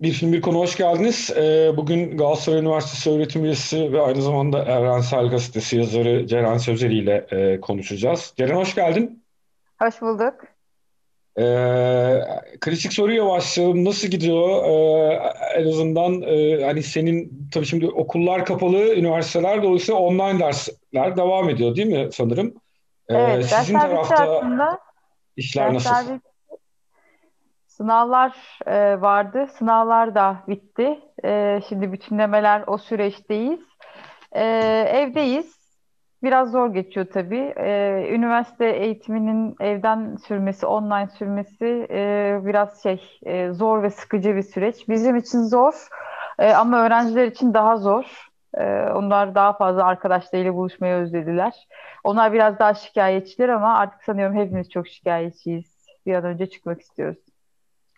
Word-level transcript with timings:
Bir 0.00 0.12
Film 0.12 0.32
Bir 0.32 0.40
Konu 0.40 0.58
hoş 0.58 0.76
geldiniz. 0.76 1.30
Ee, 1.36 1.72
bugün 1.76 2.16
Galatasaray 2.16 2.60
Üniversitesi 2.60 3.10
öğretim 3.10 3.44
üyesi 3.44 3.92
ve 3.92 4.00
aynı 4.02 4.22
zamanda 4.22 4.64
Evrensel 4.64 5.26
Gazetesi 5.28 5.76
yazarı 5.76 6.26
Ceren 6.26 6.58
Sözer 6.58 6.90
ile 6.90 7.26
e, 7.30 7.60
konuşacağız. 7.60 8.34
Ceren 8.36 8.56
hoş 8.56 8.74
geldin. 8.74 9.24
Hoş 9.78 10.02
bulduk. 10.02 10.34
Ee, 11.38 12.20
kritik 12.60 12.92
soruya 12.92 13.26
başlayalım. 13.26 13.84
Nasıl 13.84 14.08
gidiyor? 14.08 14.64
Ee, 14.64 15.14
en 15.56 15.66
azından 15.68 16.22
e, 16.22 16.64
hani 16.64 16.82
senin 16.82 17.48
tabii 17.52 17.66
şimdi 17.66 17.86
okullar 17.88 18.44
kapalı, 18.44 18.94
üniversiteler 18.94 19.62
dolayısıyla 19.62 20.00
online 20.00 20.40
dersler 20.40 21.16
devam 21.16 21.50
ediyor 21.50 21.76
değil 21.76 21.88
mi 21.88 22.08
sanırım? 22.12 22.54
Ee, 23.08 23.14
Evet, 23.14 23.46
sizin 23.46 23.78
tarafta 23.78 24.14
aslında. 24.14 24.78
işler 25.36 25.74
nasıl? 25.74 26.14
Bitti. 26.14 26.35
Sınavlar 27.76 28.58
e, 28.66 29.00
vardı. 29.00 29.46
Sınavlar 29.58 30.14
da 30.14 30.36
bitti. 30.48 31.00
E, 31.24 31.60
şimdi 31.68 31.92
bütünlemeler 31.92 32.64
o 32.66 32.78
süreçteyiz. 32.78 33.60
E, 34.32 34.44
evdeyiz. 34.92 35.56
Biraz 36.22 36.50
zor 36.50 36.74
geçiyor 36.74 37.06
tabii. 37.12 37.54
E, 37.56 38.08
üniversite 38.12 38.66
eğitiminin 38.66 39.56
evden 39.60 40.16
sürmesi, 40.16 40.66
online 40.66 41.08
sürmesi 41.08 41.86
e, 41.90 42.40
biraz 42.42 42.82
şey 42.82 43.18
e, 43.22 43.52
zor 43.52 43.82
ve 43.82 43.90
sıkıcı 43.90 44.36
bir 44.36 44.42
süreç. 44.42 44.88
Bizim 44.88 45.16
için 45.16 45.42
zor 45.42 45.74
e, 46.38 46.52
ama 46.52 46.86
öğrenciler 46.86 47.26
için 47.26 47.54
daha 47.54 47.76
zor. 47.76 48.28
E, 48.54 48.64
onlar 48.94 49.34
daha 49.34 49.52
fazla 49.52 49.84
arkadaşlarıyla 49.84 50.54
buluşmayı 50.54 50.94
özlediler. 50.94 51.68
Onlar 52.04 52.32
biraz 52.32 52.58
daha 52.58 52.74
şikayetçiler 52.74 53.48
ama 53.48 53.78
artık 53.78 54.04
sanıyorum 54.04 54.36
hepimiz 54.36 54.70
çok 54.70 54.88
şikayetçiyiz. 54.88 55.76
Bir 56.06 56.14
an 56.14 56.24
önce 56.24 56.46
çıkmak 56.46 56.80
istiyoruz. 56.80 57.35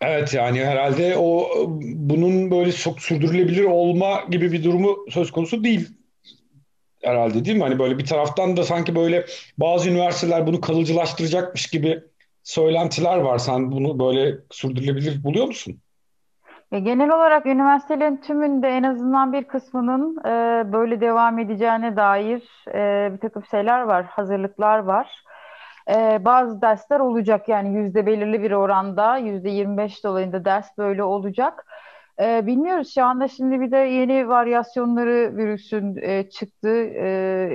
Evet 0.01 0.33
yani 0.33 0.65
herhalde 0.65 1.17
o 1.17 1.49
bunun 1.81 2.51
böyle 2.51 2.71
çok 2.71 2.99
sürdürülebilir 2.99 3.63
olma 3.63 4.23
gibi 4.29 4.51
bir 4.51 4.63
durumu 4.63 4.97
söz 5.09 5.31
konusu 5.31 5.63
değil 5.63 5.89
herhalde 7.03 7.45
değil 7.45 7.57
mi? 7.57 7.63
Hani 7.63 7.79
böyle 7.79 7.97
bir 7.97 8.05
taraftan 8.05 8.57
da 8.57 8.63
sanki 8.63 8.95
böyle 8.95 9.25
bazı 9.57 9.89
üniversiteler 9.89 10.47
bunu 10.47 10.61
kalıcılaştıracakmış 10.61 11.67
gibi 11.67 12.03
söylentiler 12.43 13.17
var. 13.17 13.37
Sen 13.37 13.71
bunu 13.71 13.99
böyle 13.99 14.35
sürdürülebilir 14.51 15.23
buluyor 15.23 15.45
musun? 15.45 15.79
E, 16.71 16.79
genel 16.79 17.09
olarak 17.09 17.45
üniversitelerin 17.45 18.17
tümünde 18.17 18.67
en 18.67 18.83
azından 18.83 19.33
bir 19.33 19.43
kısmının 19.43 20.17
e, 20.25 20.63
böyle 20.73 21.01
devam 21.01 21.39
edeceğine 21.39 21.95
dair 21.95 22.43
e, 22.73 23.13
bir 23.13 23.17
takım 23.17 23.45
şeyler 23.45 23.81
var, 23.81 24.05
hazırlıklar 24.05 24.79
var. 24.79 25.23
E, 25.89 26.25
bazı 26.25 26.61
dersler 26.61 26.99
olacak 26.99 27.49
yani 27.49 27.75
yüzde 27.77 28.05
belirli 28.05 28.41
bir 28.41 28.51
oranda, 28.51 29.17
yüzde 29.17 29.49
25 29.49 30.03
dolayında 30.03 30.45
ders 30.45 30.77
böyle 30.77 31.03
olacak. 31.03 31.65
E, 32.21 32.45
bilmiyoruz 32.47 32.93
şu 32.93 33.03
anda 33.03 33.27
şimdi 33.27 33.61
bir 33.61 33.71
de 33.71 33.77
yeni 33.77 34.27
varyasyonları 34.27 35.37
virüsün 35.37 35.95
e, 36.01 36.29
çıktı. 36.29 36.69
E, 36.69 37.07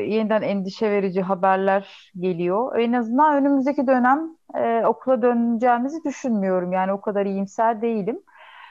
yeniden 0.09 0.42
endişe 0.42 0.91
verici 0.91 1.22
haberler 1.22 2.12
geliyor. 2.20 2.78
En 2.78 2.92
azından 2.92 3.34
önümüzdeki 3.36 3.86
dönem 3.86 4.20
e, 4.54 4.86
okula 4.86 5.22
döneceğimizi 5.22 6.04
düşünmüyorum. 6.04 6.72
Yani 6.72 6.92
o 6.92 7.00
kadar 7.00 7.26
iyimser 7.26 7.82
değilim. 7.82 8.20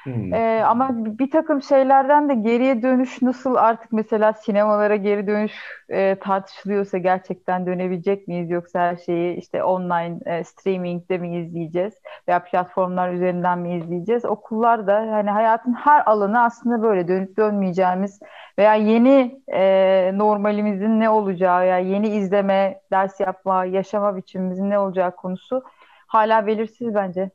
Hmm. 0.04 0.34
Ee, 0.34 0.64
ama 0.68 0.90
bir 1.20 1.32
takım 1.32 1.62
şeylerden 1.62 2.30
de 2.30 2.34
geriye 2.36 2.82
dönüş 2.82 3.22
nasıl 3.22 3.56
artık 3.56 3.92
mesela 3.92 4.34
sinemalara 4.34 4.96
geri 4.96 5.28
dönüş 5.28 5.54
e, 5.90 6.16
tartışılıyorsa 6.20 6.98
gerçekten 6.98 7.66
dönebilecek 7.66 8.28
miyiz 8.28 8.50
yoksa 8.52 8.80
her 8.80 8.96
şeyi 8.96 9.36
işte 9.38 9.64
online 9.64 10.20
e, 10.26 10.44
streamingde 10.44 11.18
mi 11.18 11.38
izleyeceğiz 11.40 11.94
veya 12.28 12.44
platformlar 12.44 13.14
üzerinden 13.14 13.60
mi 13.60 13.78
izleyeceğiz? 13.78 14.26
Okullar 14.26 14.88
da 14.88 14.96
hani 15.12 15.30
hayatın 15.30 15.74
her 15.74 16.04
alanı 16.06 16.44
aslında 16.44 16.82
böyle 16.82 17.08
dönüp 17.08 17.38
dönmeyeceğimiz 17.38 18.20
veya 18.60 18.76
yeni 18.76 19.42
e, 19.54 20.12
normalimizin 20.14 21.00
ne 21.00 21.10
olacağı 21.10 21.62
veya 21.62 21.78
yeni 21.80 22.08
izleme, 22.08 22.82
ders 22.92 23.20
yapma, 23.20 23.66
yaşama 23.66 24.18
biçimimizin 24.18 24.70
ne 24.70 24.80
olacağı 24.80 25.16
konusu 25.16 25.64
hala 26.08 26.48
belirsiz 26.48 26.96
bence. 26.96 27.32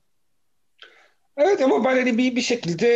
Evet 1.38 1.60
ama 1.62 1.84
ben 1.84 1.96
hani 1.96 2.18
bir, 2.18 2.36
bir 2.36 2.40
şekilde 2.40 2.86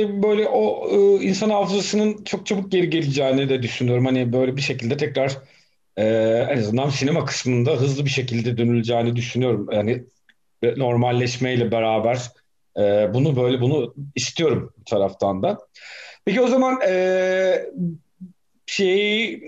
e, 0.00 0.22
böyle 0.22 0.48
o 0.48 0.88
e, 1.20 1.24
insan 1.24 1.50
hafızasının 1.50 2.24
çok 2.24 2.46
çabuk 2.46 2.72
geri 2.72 2.90
geleceğini 2.90 3.48
de 3.48 3.62
düşünüyorum. 3.62 4.06
Hani 4.06 4.32
böyle 4.32 4.56
bir 4.56 4.62
şekilde 4.62 4.96
tekrar 4.96 5.38
e, 5.96 6.04
en 6.50 6.58
azından 6.58 6.88
sinema 6.90 7.24
kısmında 7.24 7.70
hızlı 7.72 8.04
bir 8.04 8.10
şekilde 8.10 8.58
dönüleceğini 8.58 9.16
düşünüyorum. 9.16 9.68
Yani 9.72 10.04
normalleşmeyle 10.76 11.70
beraber 11.72 12.18
e, 12.78 13.14
bunu 13.14 13.36
böyle 13.36 13.60
bunu 13.60 13.94
istiyorum 14.14 14.74
taraftan 14.86 15.42
da. 15.42 15.58
Peki 16.24 16.40
o 16.40 16.46
zaman 16.46 16.80
e, 16.88 17.66
şey 18.66 19.40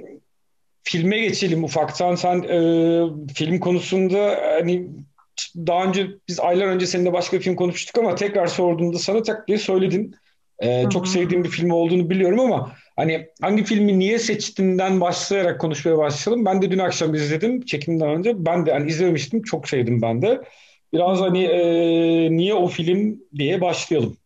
filme 0.82 1.18
geçelim 1.18 1.64
ufaktan. 1.64 2.14
Sen 2.14 2.42
e, 2.42 3.32
film 3.34 3.60
konusunda 3.60 4.40
hani 4.60 4.88
daha 5.56 5.84
önce 5.84 6.06
biz 6.28 6.40
aylar 6.40 6.66
önce 6.66 6.86
seninle 6.86 7.12
başka 7.12 7.36
bir 7.36 7.42
film 7.42 7.56
konuşmuştuk 7.56 7.98
ama 7.98 8.14
tekrar 8.14 8.46
sorduğumda 8.46 8.98
sana 8.98 9.22
tak 9.22 9.48
diye 9.48 9.58
söyledin. 9.58 10.14
Ee, 10.62 10.84
çok 10.90 11.08
sevdiğim 11.08 11.44
bir 11.44 11.48
film 11.48 11.70
olduğunu 11.70 12.10
biliyorum 12.10 12.40
ama 12.40 12.72
hani 12.96 13.26
hangi 13.42 13.64
filmi 13.64 13.98
niye 13.98 14.18
seçtiğinden 14.18 15.00
başlayarak 15.00 15.60
konuşmaya 15.60 15.98
başlayalım. 15.98 16.44
Ben 16.44 16.62
de 16.62 16.70
dün 16.70 16.78
akşam 16.78 17.14
izledim 17.14 17.64
çekimden 17.64 18.08
önce. 18.08 18.44
Ben 18.46 18.66
de 18.66 18.72
hani 18.72 18.90
izlemiştim. 18.90 19.42
Çok 19.42 19.68
sevdim 19.68 20.02
ben 20.02 20.22
de. 20.22 20.40
Biraz 20.92 21.20
hani 21.20 21.44
e, 21.44 21.60
niye 22.30 22.54
o 22.54 22.66
film 22.66 23.20
diye 23.34 23.60
başlayalım. 23.60 24.16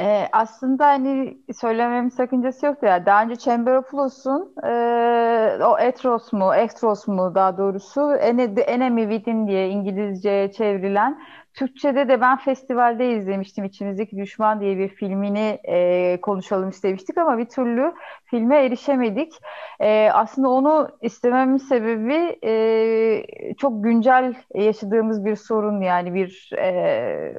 Ee, 0.00 0.28
aslında 0.32 0.86
hani 0.86 1.38
söylememin 1.60 2.08
sakıncası 2.08 2.66
yoktu 2.66 2.86
ya. 2.86 3.06
Daha 3.06 3.22
önce 3.24 3.36
Chamberopoulos'un 3.36 4.54
e, 4.64 5.64
o 5.64 5.78
Etros 5.78 6.32
mu, 6.32 6.54
Ektros 6.54 7.08
mu 7.08 7.34
daha 7.34 7.58
doğrusu 7.58 8.14
Ene, 8.14 8.54
The 8.54 8.60
Enemy 8.62 9.02
Within 9.02 9.46
diye 9.46 9.68
İngilizceye 9.68 10.52
çevrilen 10.52 11.22
Türkçe'de 11.54 12.08
de 12.08 12.20
ben 12.20 12.36
festivalde 12.38 13.12
izlemiştim. 13.16 13.64
İçimizdeki 13.64 14.16
Düşman 14.16 14.60
diye 14.60 14.78
bir 14.78 14.88
filmini 14.88 15.58
e, 15.68 16.20
konuşalım 16.22 16.68
istemiştik 16.68 17.18
ama 17.18 17.38
bir 17.38 17.44
türlü 17.48 17.92
filme 18.24 18.64
erişemedik. 18.64 19.32
E, 19.80 20.10
aslında 20.12 20.48
onu 20.48 20.88
istememin 21.02 21.56
sebebi 21.56 22.38
e, 22.44 23.54
çok 23.58 23.84
güncel 23.84 24.34
yaşadığımız 24.54 25.24
bir 25.24 25.36
sorun 25.36 25.80
yani 25.80 26.14
bir 26.14 26.50
e, 26.58 27.34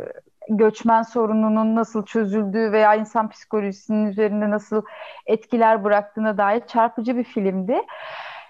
göçmen 0.50 1.02
sorununun 1.02 1.76
nasıl 1.76 2.06
çözüldüğü 2.06 2.72
veya 2.72 2.96
insan 2.96 3.30
psikolojisinin 3.30 4.06
üzerinde 4.06 4.50
nasıl 4.50 4.82
etkiler 5.26 5.84
bıraktığına 5.84 6.38
dair 6.38 6.68
çarpıcı 6.68 7.18
bir 7.18 7.24
filmdi. 7.24 7.82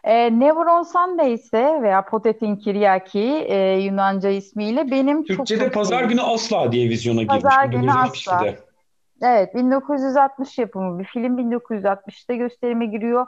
E, 0.03 0.39
Never 0.39 0.65
on 0.65 0.83
Sunday 0.83 1.33
ise 1.33 1.79
veya 1.81 2.05
Potetin 2.05 2.55
Kiryaki 2.55 3.45
e, 3.47 3.79
Yunanca 3.79 4.29
ismiyle 4.29 4.91
benim 4.91 5.23
çok 5.23 5.37
Türkçe'de 5.37 5.63
çok 5.63 5.73
Pazar 5.73 5.99
sevdiğim. 5.99 6.09
günü 6.09 6.21
asla 6.21 6.71
diye 6.71 6.89
vizyona 6.89 7.21
girmiş 7.21 7.43
Pazar 7.43 7.65
günü 7.65 7.91
asla. 7.91 8.33
1962'de. 8.33 8.59
Evet, 9.21 9.55
1960 9.55 10.57
yapımı 10.57 10.99
bir 10.99 11.05
film. 11.05 11.37
1960'ta 11.37 12.33
gösterime 12.33 12.85
giriyor. 12.85 13.27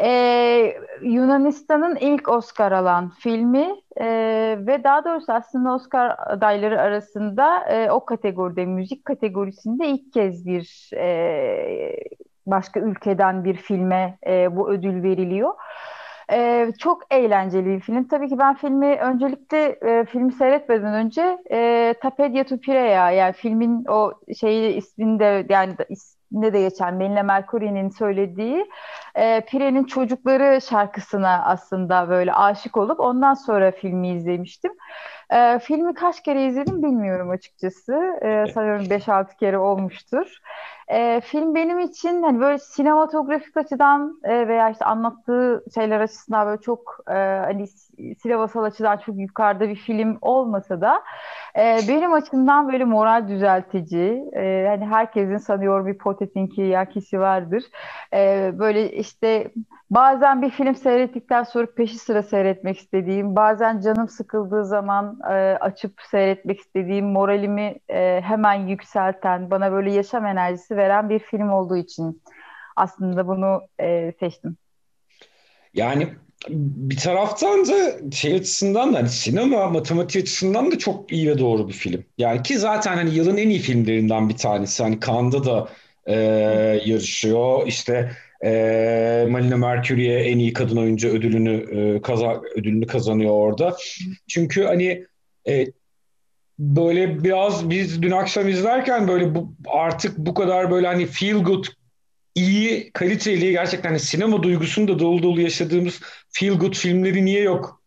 Ee, 0.00 0.76
Yunanistan'ın 1.02 1.96
ilk 1.96 2.28
Oscar 2.28 2.72
alan 2.72 3.10
filmi 3.18 3.74
Ee, 4.00 4.56
ve 4.60 4.84
daha 4.84 5.04
doğrusu 5.04 5.32
aslında 5.32 5.74
Oscar 5.74 6.16
adayları 6.26 6.80
arasında 6.80 7.64
e, 7.68 7.90
o 7.90 8.04
kategoride, 8.04 8.66
müzik 8.66 9.04
kategorisinde 9.04 9.88
ilk 9.88 10.12
kez 10.12 10.46
bir 10.46 10.90
e, 10.96 11.96
başka 12.46 12.80
ülkeden 12.80 13.44
bir 13.44 13.54
filme 13.56 14.18
e, 14.26 14.56
bu 14.56 14.70
ödül 14.70 15.02
veriliyor. 15.02 15.50
Ee, 16.32 16.72
çok 16.78 17.02
eğlenceli 17.14 17.66
bir 17.66 17.80
film. 17.80 18.08
Tabii 18.08 18.28
ki 18.28 18.38
ben 18.38 18.54
filmi 18.54 18.96
öncelikle 18.96 19.58
e, 19.82 20.04
filmi 20.04 20.32
seyretmeden 20.32 20.94
önce 20.94 21.38
e, 21.50 21.94
Tapedia 22.02 22.44
tu 22.44 22.60
Pirea 22.60 23.10
yani 23.10 23.32
filmin 23.32 23.84
o 23.88 24.12
şeyi 24.40 24.74
isminde 24.76 25.46
yani 25.48 25.78
da- 25.78 25.84
isminde 26.32 26.52
de 26.52 26.60
geçen 26.60 26.94
Melina 26.94 27.22
Mercouri'nin 27.22 27.88
söylediği 27.88 28.66
e, 29.14 29.40
Pire'nin 29.40 29.84
çocukları 29.84 30.60
şarkısına 30.60 31.44
aslında 31.44 32.08
böyle 32.08 32.34
aşık 32.34 32.76
olup 32.76 33.00
ondan 33.00 33.34
sonra 33.34 33.70
filmi 33.70 34.08
izlemiştim. 34.08 34.72
E, 35.30 35.58
filmi 35.58 35.94
kaç 35.94 36.22
kere 36.22 36.46
izledim 36.46 36.82
bilmiyorum 36.82 37.30
açıkçası. 37.30 37.92
E, 38.22 38.52
sanıyorum 38.52 38.90
beş 38.90 39.08
altı 39.08 39.36
kere 39.36 39.58
olmuştur. 39.58 40.38
E, 40.88 41.20
film 41.20 41.54
benim 41.54 41.78
için 41.78 42.22
hani 42.22 42.40
böyle 42.40 42.58
sinematografik 42.58 43.56
açıdan 43.56 44.20
e, 44.24 44.48
veya 44.48 44.70
işte 44.70 44.84
anlattığı 44.84 45.64
şeyler 45.74 46.00
açısından 46.00 46.46
böyle 46.46 46.60
çok 46.60 46.98
e, 47.08 47.12
hani 47.44 47.66
s- 47.98 48.14
sinemasal 48.14 48.64
açıdan 48.64 48.96
çok 48.96 49.18
yukarıda 49.18 49.68
bir 49.68 49.76
film 49.76 50.18
olmasa 50.20 50.80
da 50.80 51.02
e, 51.58 51.80
benim 51.88 52.12
açımdan 52.12 52.72
böyle 52.72 52.84
moral 52.84 53.28
düzeltici. 53.28 54.24
E, 54.36 54.66
hani 54.68 54.86
herkesin 54.86 55.36
sanıyorum 55.36 55.86
bir 55.86 55.98
Potemkin 55.98 56.64
yakisi 56.64 57.20
vardır. 57.20 57.64
E, 58.14 58.52
böyle 58.58 58.92
işte 58.92 59.50
Bazen 59.92 60.42
bir 60.42 60.50
film 60.50 60.74
seyrettikten 60.74 61.42
sonra 61.42 61.66
peşi 61.76 61.98
sıra 61.98 62.22
seyretmek 62.22 62.78
istediğim, 62.78 63.36
bazen 63.36 63.80
canım 63.80 64.08
sıkıldığı 64.08 64.64
zaman 64.64 65.18
e, 65.30 65.32
açıp 65.60 65.92
seyretmek 66.10 66.60
istediğim, 66.60 67.06
moralimi 67.06 67.74
e, 67.90 68.20
hemen 68.24 68.54
yükselten, 68.54 69.50
bana 69.50 69.72
böyle 69.72 69.92
yaşam 69.92 70.26
enerjisi 70.26 70.76
veren 70.76 71.08
bir 71.10 71.18
film 71.18 71.48
olduğu 71.52 71.76
için 71.76 72.22
aslında 72.76 73.28
bunu 73.28 73.62
e, 73.80 74.12
seçtim. 74.20 74.56
Yani 75.74 76.08
bir 76.48 76.96
taraftan 76.96 77.68
da 77.68 78.10
şey 78.12 78.34
açısından 78.34 78.94
da 78.94 78.98
hani 78.98 79.08
sinema 79.08 79.68
matematik 79.68 80.22
açısından 80.22 80.70
da 80.70 80.78
çok 80.78 81.12
iyi 81.12 81.30
ve 81.30 81.38
doğru 81.38 81.68
bir 81.68 81.72
film. 81.72 82.04
Yani 82.18 82.42
ki 82.42 82.58
zaten 82.58 82.96
hani 82.96 83.14
yılın 83.14 83.36
en 83.36 83.48
iyi 83.48 83.58
filmlerinden 83.58 84.28
bir 84.28 84.36
tanesi. 84.36 84.82
Hani 84.82 85.00
Cannes'da 85.06 85.44
da 85.44 85.68
e, 86.06 86.14
yarışıyor. 86.84 87.66
İşte 87.66 88.12
e, 88.44 89.26
Malina 89.30 89.56
Mercury'e 89.56 90.18
en 90.18 90.38
iyi 90.38 90.52
kadın 90.52 90.76
oyuncu 90.76 91.08
ödülünü 91.08 91.54
e, 91.80 92.02
kaza, 92.02 92.40
ödülünü 92.56 92.86
kazanıyor 92.86 93.32
orada. 93.32 93.76
Çünkü 94.28 94.64
hani 94.64 95.06
e, 95.48 95.66
böyle 96.58 97.24
biraz 97.24 97.70
biz 97.70 98.02
dün 98.02 98.10
akşam 98.10 98.48
izlerken 98.48 99.08
böyle 99.08 99.34
bu 99.34 99.54
artık 99.66 100.18
bu 100.18 100.34
kadar 100.34 100.70
böyle 100.70 100.86
hani 100.86 101.06
feel 101.06 101.42
good 101.42 101.64
iyi, 102.34 102.90
kaliteli 102.92 103.50
gerçekten 103.50 103.88
hani 103.88 104.00
sinema 104.00 104.42
duygusunu 104.42 104.88
da 104.88 104.98
dolu 104.98 105.22
dolu 105.22 105.40
yaşadığımız 105.40 106.00
feel 106.28 106.54
good 106.54 106.74
filmleri 106.74 107.24
niye 107.24 107.42
yok? 107.42 107.82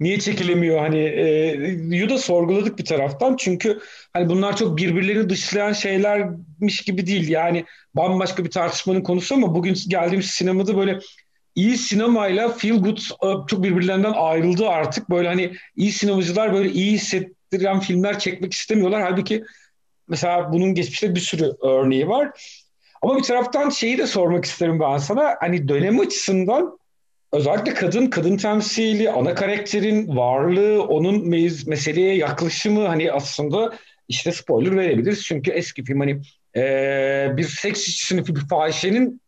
Niye 0.00 0.20
çekilemiyor? 0.20 0.78
Hani 0.78 0.98
e, 0.98 2.08
da 2.08 2.18
sorguladık 2.18 2.78
bir 2.78 2.84
taraftan. 2.84 3.36
Çünkü 3.36 3.80
hani 4.12 4.28
bunlar 4.28 4.56
çok 4.56 4.76
birbirlerini 4.76 5.28
dışlayan 5.28 5.72
şeylermiş 5.72 6.80
gibi 6.80 7.06
değil. 7.06 7.28
Yani 7.28 7.64
bambaşka 7.94 8.44
bir 8.44 8.50
tartışmanın 8.50 9.02
konusu 9.02 9.34
ama 9.34 9.54
bugün 9.54 9.76
geldiğimiz 9.88 10.26
sinemada 10.26 10.76
böyle 10.76 10.98
iyi 11.54 11.76
sinemayla 11.78 12.48
feel 12.48 12.76
good 12.76 12.98
e, 12.98 13.46
çok 13.46 13.62
birbirlerinden 13.62 14.12
ayrıldı 14.16 14.68
artık. 14.68 15.10
Böyle 15.10 15.28
hani 15.28 15.52
iyi 15.76 15.92
sinemacılar 15.92 16.52
böyle 16.52 16.70
iyi 16.70 16.92
hissettiren 16.92 17.80
filmler 17.80 18.18
çekmek 18.18 18.52
istemiyorlar. 18.52 19.02
Halbuki 19.02 19.44
mesela 20.08 20.52
bunun 20.52 20.74
geçmişte 20.74 21.14
bir 21.14 21.20
sürü 21.20 21.52
örneği 21.62 22.08
var. 22.08 22.30
Ama 23.02 23.18
bir 23.18 23.22
taraftan 23.22 23.70
şeyi 23.70 23.98
de 23.98 24.06
sormak 24.06 24.44
isterim 24.44 24.80
ben 24.80 24.98
sana. 24.98 25.36
Hani 25.40 25.68
dönem 25.68 26.00
açısından 26.00 26.78
özellikle 27.32 27.74
kadın, 27.74 28.06
kadın 28.06 28.36
temsili, 28.36 29.10
ana 29.10 29.34
karakterin 29.34 30.16
varlığı, 30.16 30.82
onun 30.82 31.28
meseleye 31.66 32.16
yaklaşımı 32.16 32.86
hani 32.86 33.12
aslında 33.12 33.72
işte 34.08 34.32
spoiler 34.32 34.76
verebiliriz. 34.76 35.24
Çünkü 35.24 35.50
eski 35.50 35.84
film 35.84 36.00
hani 36.00 36.20
e, 36.56 37.32
bir 37.36 37.44
seks 37.44 37.88
işçisinin, 37.88 38.26
bir 38.26 38.48
fahişenin 38.48 39.20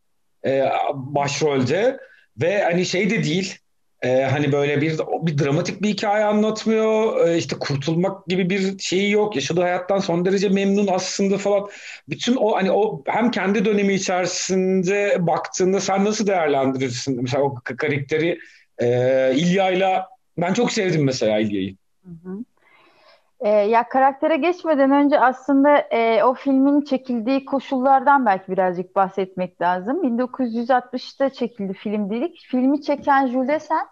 e, 0.46 0.64
başrolde 0.94 1.98
ve 2.40 2.62
hani 2.62 2.86
şey 2.86 3.10
de 3.10 3.24
değil 3.24 3.58
ee, 4.02 4.22
hani 4.22 4.52
böyle 4.52 4.80
bir 4.80 4.98
bir 4.98 5.38
dramatik 5.38 5.82
bir 5.82 5.88
hikaye 5.88 6.24
anlatmıyor. 6.24 7.26
Ee, 7.28 7.38
işte 7.38 7.56
kurtulmak 7.60 8.26
gibi 8.26 8.50
bir 8.50 8.78
şeyi 8.78 9.10
yok. 9.10 9.36
Yaşadığı 9.36 9.60
hayattan 9.60 9.98
son 9.98 10.24
derece 10.24 10.48
memnun 10.48 10.86
aslında 10.86 11.38
falan. 11.38 11.68
Bütün 12.08 12.36
o 12.36 12.56
hani 12.56 12.70
o 12.70 13.02
hem 13.06 13.30
kendi 13.30 13.64
dönemi 13.64 13.94
içerisinde 13.94 15.16
baktığında 15.20 15.80
sen 15.80 16.04
nasıl 16.04 16.26
değerlendirirsin 16.26 17.22
mesela 17.22 17.42
o 17.42 17.54
karakteri 17.54 18.38
e, 18.78 18.86
İlya'yla 19.36 20.08
ben 20.38 20.52
çok 20.52 20.72
sevdim 20.72 21.04
mesela 21.04 21.38
İlya'yı. 21.38 21.76
Hı 22.04 22.10
hı. 22.28 22.44
E, 23.42 23.48
ya 23.48 23.88
karaktere 23.88 24.36
geçmeden 24.36 24.90
önce 24.90 25.20
aslında 25.20 25.78
e, 25.78 26.24
o 26.24 26.34
filmin 26.34 26.80
çekildiği 26.80 27.44
koşullardan 27.44 28.26
belki 28.26 28.52
birazcık 28.52 28.96
bahsetmek 28.96 29.60
lazım. 29.60 30.04
1960'ta 30.04 31.30
çekildi 31.30 31.72
film 31.72 32.10
dedik. 32.10 32.46
Filmi 32.50 32.82
çeken 32.82 33.26
Jules 33.26 33.48
Desen 33.48 33.86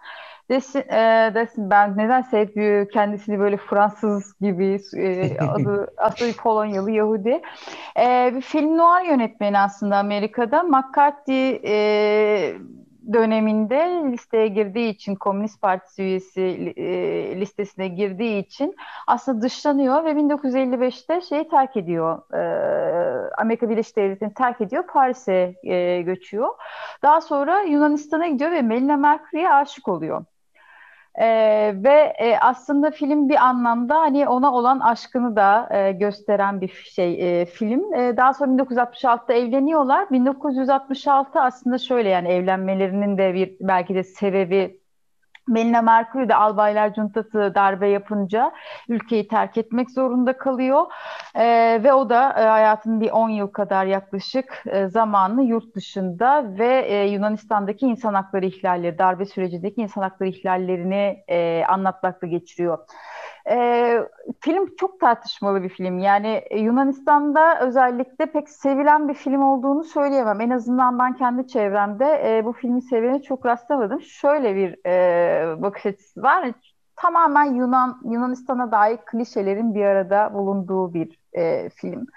desin, 0.49 0.79
e, 0.79 1.31
desin 1.35 1.69
ben 1.69 1.97
nedense 1.97 2.39
hep 2.39 2.53
kendisini 2.93 3.39
böyle 3.39 3.57
Fransız 3.57 4.33
gibi 4.41 4.79
e, 4.97 5.37
adı 5.47 5.93
aslında 5.97 6.31
Polonyalı 6.43 6.91
Yahudi. 6.91 7.41
E, 7.99 8.31
bir 8.35 8.41
film 8.41 8.77
noir 8.77 9.05
yönetmeni 9.05 9.59
aslında 9.59 9.97
Amerika'da. 9.97 10.63
McCarthy 10.63 11.61
e, 11.65 12.53
döneminde 13.13 14.03
listeye 14.11 14.47
girdiği 14.47 14.89
için 14.89 15.15
Komünist 15.15 15.61
Partisi 15.61 16.03
üyesi 16.03 16.41
e, 16.77 16.85
listesine 17.39 17.87
girdiği 17.87 18.45
için 18.45 18.75
aslında 19.07 19.41
dışlanıyor 19.41 20.05
ve 20.05 20.11
1955'te 20.11 21.21
şeyi 21.21 21.49
terk 21.49 21.77
ediyor. 21.77 22.33
E, 22.33 22.41
Amerika 23.37 23.69
Birleşik 23.69 23.95
Devletleri'ni 23.97 24.33
terk 24.33 24.61
ediyor. 24.61 24.87
Paris'e 24.87 25.55
e, 25.63 26.01
göçüyor. 26.01 26.49
Daha 27.03 27.21
sonra 27.21 27.61
Yunanistan'a 27.61 28.27
gidiyor 28.27 28.51
ve 28.51 28.61
Melina 28.61 28.97
Mercury'e 28.97 29.49
aşık 29.49 29.87
oluyor. 29.87 30.25
E, 31.19 31.25
ve 31.75 32.13
e, 32.19 32.37
aslında 32.41 32.91
film 32.91 33.29
bir 33.29 33.35
anlamda 33.35 33.99
hani 33.99 34.27
ona 34.27 34.53
olan 34.53 34.79
aşkını 34.79 35.35
da 35.35 35.69
e, 35.71 35.91
gösteren 35.91 36.61
bir 36.61 36.67
şey 36.69 37.41
e, 37.41 37.45
film. 37.45 37.93
E, 37.93 38.17
daha 38.17 38.33
sonra 38.33 38.51
1966'da 38.51 39.33
evleniyorlar. 39.33 40.09
1966 40.11 41.41
aslında 41.41 41.77
şöyle 41.77 42.09
yani 42.09 42.27
evlenmelerinin 42.29 43.17
de 43.17 43.33
bir 43.33 43.55
belki 43.61 43.95
de 43.95 44.03
sebebi 44.03 44.80
Melina 45.47 45.81
Mercury 45.81 46.29
de 46.29 46.35
Albaylar 46.35 46.93
Cuntası 46.93 47.51
darbe 47.55 47.87
yapınca 47.87 48.51
ülkeyi 48.89 49.27
terk 49.27 49.57
etmek 49.57 49.91
zorunda 49.91 50.37
kalıyor. 50.37 50.85
E, 51.35 51.79
ve 51.83 51.93
o 51.93 52.09
da 52.09 52.33
e, 52.39 52.43
hayatının 52.43 53.01
bir 53.01 53.11
10 53.11 53.29
yıl 53.29 53.47
kadar 53.47 53.85
yaklaşık 53.85 54.63
e, 54.65 54.87
zamanını 54.87 55.43
yurt 55.43 55.75
dışında 55.75 56.57
ve 56.57 56.85
e, 56.87 57.07
Yunanistan'daki 57.07 57.85
insan 57.85 58.13
hakları 58.13 58.45
ihlalleri, 58.45 58.97
darbe 58.97 59.25
sürecindeki 59.25 59.81
insan 59.81 60.01
hakları 60.01 60.29
ihlallerini 60.29 61.23
e, 61.27 61.63
anlatmakla 61.67 62.27
geçiriyor. 62.27 62.77
E, 63.49 63.97
film 64.39 64.75
çok 64.75 64.99
tartışmalı 64.99 65.63
bir 65.63 65.69
film. 65.69 65.99
Yani 65.99 66.43
Yunanistan'da 66.55 67.59
özellikle 67.59 68.25
pek 68.25 68.49
sevilen 68.49 69.07
bir 69.09 69.13
film 69.13 69.41
olduğunu 69.41 69.83
söyleyemem. 69.83 70.41
En 70.41 70.49
azından 70.49 70.99
ben 70.99 71.13
kendi 71.13 71.47
çevremde 71.47 72.37
e, 72.37 72.45
bu 72.45 72.53
filmi 72.53 72.81
sevene 72.81 73.21
çok 73.21 73.45
rastlamadım. 73.45 74.01
Şöyle 74.01 74.55
bir 74.55 74.87
e, 74.87 75.61
bakış 75.61 75.85
açısı 75.85 76.21
var. 76.21 76.51
Tamamen 76.95 77.53
Yunan 77.53 78.01
Yunanistan'a 78.05 78.71
dair 78.71 78.97
klişelerin 78.97 79.75
bir 79.75 79.85
arada 79.85 80.33
bulunduğu 80.33 80.93
bir 80.93 81.19
e, 81.33 81.69
film. 81.69 82.07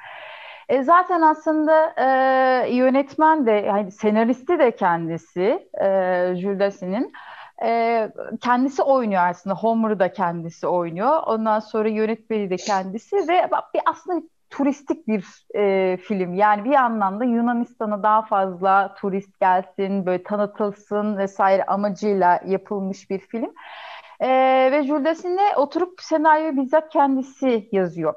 E, 0.69 0.83
zaten 0.83 1.23
aslında 1.23 1.95
e, 1.97 2.75
yönetmen 2.75 3.47
de, 3.47 3.51
yani 3.51 3.93
senaristi 3.93 4.59
de 4.59 4.71
kendisi, 4.77 5.69
e, 5.83 5.87
Jules 6.37 6.83
e, 7.63 8.11
kendisi 8.41 8.83
oynuyor 8.83 9.23
aslında. 9.29 9.57
Homer'ı 9.57 10.01
da 10.01 10.13
kendisi 10.13 10.67
oynuyor. 10.67 11.23
Ondan 11.27 11.61
sonra 11.61 11.89
yönetmeni 11.89 12.51
de 12.51 12.57
kendisi 12.57 13.17
ve 13.17 13.51
bir 13.75 13.81
aslında 13.87 14.23
turistik 14.51 15.09
bir 15.09 15.25
e, 15.55 15.97
film. 15.97 16.35
Yani 16.35 16.65
bir 16.65 16.75
anlamda 16.75 17.25
Yunanistan'a 17.25 18.03
daha 18.03 18.23
fazla 18.23 18.95
turist 18.95 19.41
gelsin, 19.41 20.07
böyle 20.07 20.23
tanıtılsın 20.23 21.19
vesaire 21.19 21.65
amacıyla 21.65 22.41
yapılmış 22.47 23.11
bir 23.11 23.19
film. 23.19 23.53
E, 24.21 24.29
ve 24.73 24.83
Jules 24.83 25.05
Dassin'le 25.05 25.57
oturup 25.57 26.01
senaryoyu 26.01 26.57
bizzat 26.57 26.93
kendisi 26.93 27.69
yazıyor. 27.73 28.15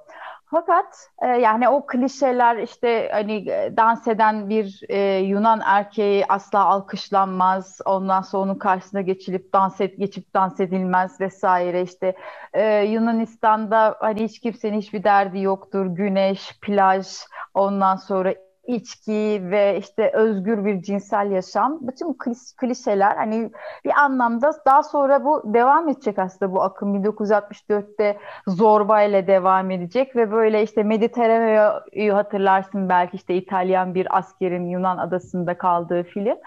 Fakat 0.50 1.10
e, 1.22 1.28
yani 1.28 1.70
o 1.70 1.86
klişeler 1.86 2.58
işte 2.58 3.10
hani 3.12 3.50
e, 3.50 3.78
dans 3.78 4.08
eden 4.08 4.50
bir 4.50 4.82
e, 4.90 5.18
Yunan 5.18 5.62
erkeği 5.66 6.26
asla 6.30 6.66
alkışlanmaz. 6.66 7.80
Ondan 7.86 8.22
sonra 8.22 8.44
onun 8.44 8.56
karşısına 8.56 9.02
geçilip 9.02 9.54
dans 9.54 9.82
et, 9.82 9.98
geçip 9.98 10.34
dans 10.34 10.60
edilmez 10.60 11.22
vesaire 11.22 11.82
işte 11.82 12.16
e, 12.54 12.84
Yunanistan'da 12.84 13.98
hani 14.00 14.24
hiç 14.24 14.40
kimsenin 14.40 14.78
hiçbir 14.78 15.04
derdi 15.04 15.40
yoktur. 15.40 15.86
Güneş, 15.86 16.60
plaj, 16.62 17.08
ondan 17.54 17.96
sonra 17.96 18.34
içki 18.68 19.42
ve 19.44 19.78
işte 19.78 20.12
özgür 20.14 20.66
bir 20.66 20.82
cinsel 20.82 21.32
yaşam 21.32 21.78
bütün 21.82 22.14
kliş, 22.14 22.38
klişeler 22.58 23.16
hani 23.16 23.52
bir 23.86 23.92
anlamda 24.00 24.52
daha 24.66 24.84
sonra 24.84 25.26
bu 25.26 25.54
devam 25.54 25.90
edecek 25.90 26.20
aslında 26.20 26.52
bu 26.52 26.62
akım 26.62 26.96
1964'te 26.96 28.18
Zorba 28.48 29.02
ile 29.02 29.28
devam 29.28 29.72
edecek 29.72 30.16
ve 30.16 30.32
böyle 30.32 30.64
işte 30.64 30.84
Mediterraneo'yu 30.84 32.16
hatırlarsın 32.16 32.90
belki 32.90 33.16
işte 33.16 33.36
İtalyan 33.36 33.96
bir 33.96 34.18
askerin 34.18 34.66
Yunan 34.66 34.98
adasında 34.98 35.58
kaldığı 35.58 36.04
film. 36.04 36.38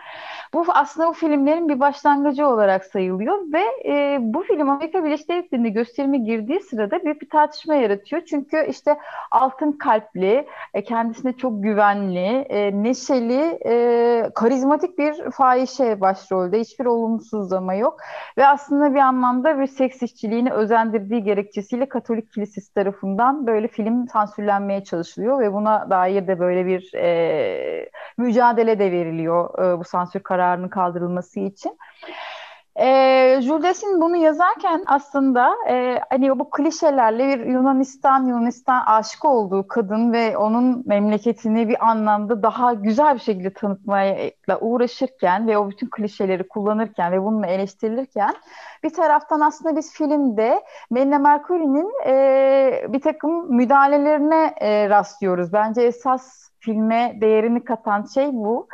Bu 0.54 0.64
aslında 0.68 1.08
bu 1.08 1.12
filmlerin 1.12 1.68
bir 1.68 1.80
başlangıcı 1.80 2.46
olarak 2.46 2.84
sayılıyor 2.84 3.38
ve 3.52 3.62
e, 3.84 4.18
bu 4.20 4.42
film 4.42 4.70
Amerika 4.70 5.04
Birleşik 5.04 5.28
Devletleri'nde 5.28 5.68
gösterime 5.68 6.18
girdiği 6.18 6.60
sırada 6.60 7.04
büyük 7.04 7.22
bir 7.22 7.28
tartışma 7.28 7.74
yaratıyor. 7.74 8.22
Çünkü 8.24 8.66
işte 8.68 8.98
altın 9.30 9.72
kalpli, 9.72 10.46
e, 10.74 10.84
kendisine 10.84 11.32
çok 11.32 11.62
güvenli 11.62 12.09
güvenli, 12.10 12.46
e, 12.50 12.82
neşeli, 12.82 13.58
e, 13.66 14.30
karizmatik 14.34 14.98
bir 14.98 15.30
fahişe 15.30 16.00
başrolde. 16.00 16.60
Hiçbir 16.60 16.86
olumsuzlama 16.86 17.74
yok. 17.74 18.00
Ve 18.38 18.46
aslında 18.46 18.94
bir 18.94 19.00
anlamda 19.00 19.60
bir 19.60 19.66
seks 19.66 20.02
işçiliğini 20.02 20.52
özendirdiği 20.52 21.22
gerekçesiyle 21.22 21.88
Katolik 21.88 22.32
Kilisesi 22.32 22.74
tarafından 22.74 23.46
böyle 23.46 23.68
film 23.68 24.08
sansürlenmeye 24.08 24.84
çalışılıyor 24.84 25.40
ve 25.40 25.52
buna 25.52 25.90
dair 25.90 26.26
de 26.26 26.38
böyle 26.38 26.66
bir 26.66 26.94
e, 26.94 27.90
mücadele 28.18 28.78
de 28.78 28.92
veriliyor 28.92 29.58
e, 29.64 29.78
bu 29.78 29.84
sansür 29.84 30.20
kararının 30.20 30.68
kaldırılması 30.68 31.40
için. 31.40 31.78
E, 32.80 33.40
Jules 33.42 33.82
bunu 33.82 34.16
yazarken 34.16 34.84
aslında 34.86 35.54
e, 35.68 36.00
hani 36.10 36.38
bu 36.38 36.50
klişelerle 36.50 37.28
bir 37.28 37.46
Yunanistan 37.46 38.26
Yunanistan 38.26 38.82
aşık 38.86 39.24
olduğu 39.24 39.68
kadın 39.68 40.12
ve 40.12 40.36
onun 40.36 40.82
memleketini 40.86 41.68
bir 41.68 41.88
anlamda 41.90 42.42
daha 42.42 42.74
güzel 42.74 43.14
bir 43.14 43.20
şekilde 43.20 43.52
tanıtmayla 43.52 44.58
uğraşırken 44.60 45.48
ve 45.48 45.58
o 45.58 45.70
bütün 45.70 45.90
klişeleri 45.90 46.48
kullanırken 46.48 47.12
ve 47.12 47.22
bununla 47.22 47.46
eleştirilirken 47.46 48.34
bir 48.82 48.90
taraftan 48.90 49.40
aslında 49.40 49.76
biz 49.76 49.92
filmde 49.92 50.62
Melina 50.90 51.18
Mercury'nin 51.18 51.92
e, 52.06 52.86
bir 52.88 53.00
takım 53.00 53.56
müdahalelerine 53.56 54.54
e, 54.60 54.88
rastlıyoruz. 54.88 55.52
Bence 55.52 55.82
esas 55.82 56.49
filme 56.60 57.18
değerini 57.20 57.64
katan 57.64 58.06
şey 58.14 58.26
bu. 58.32 58.68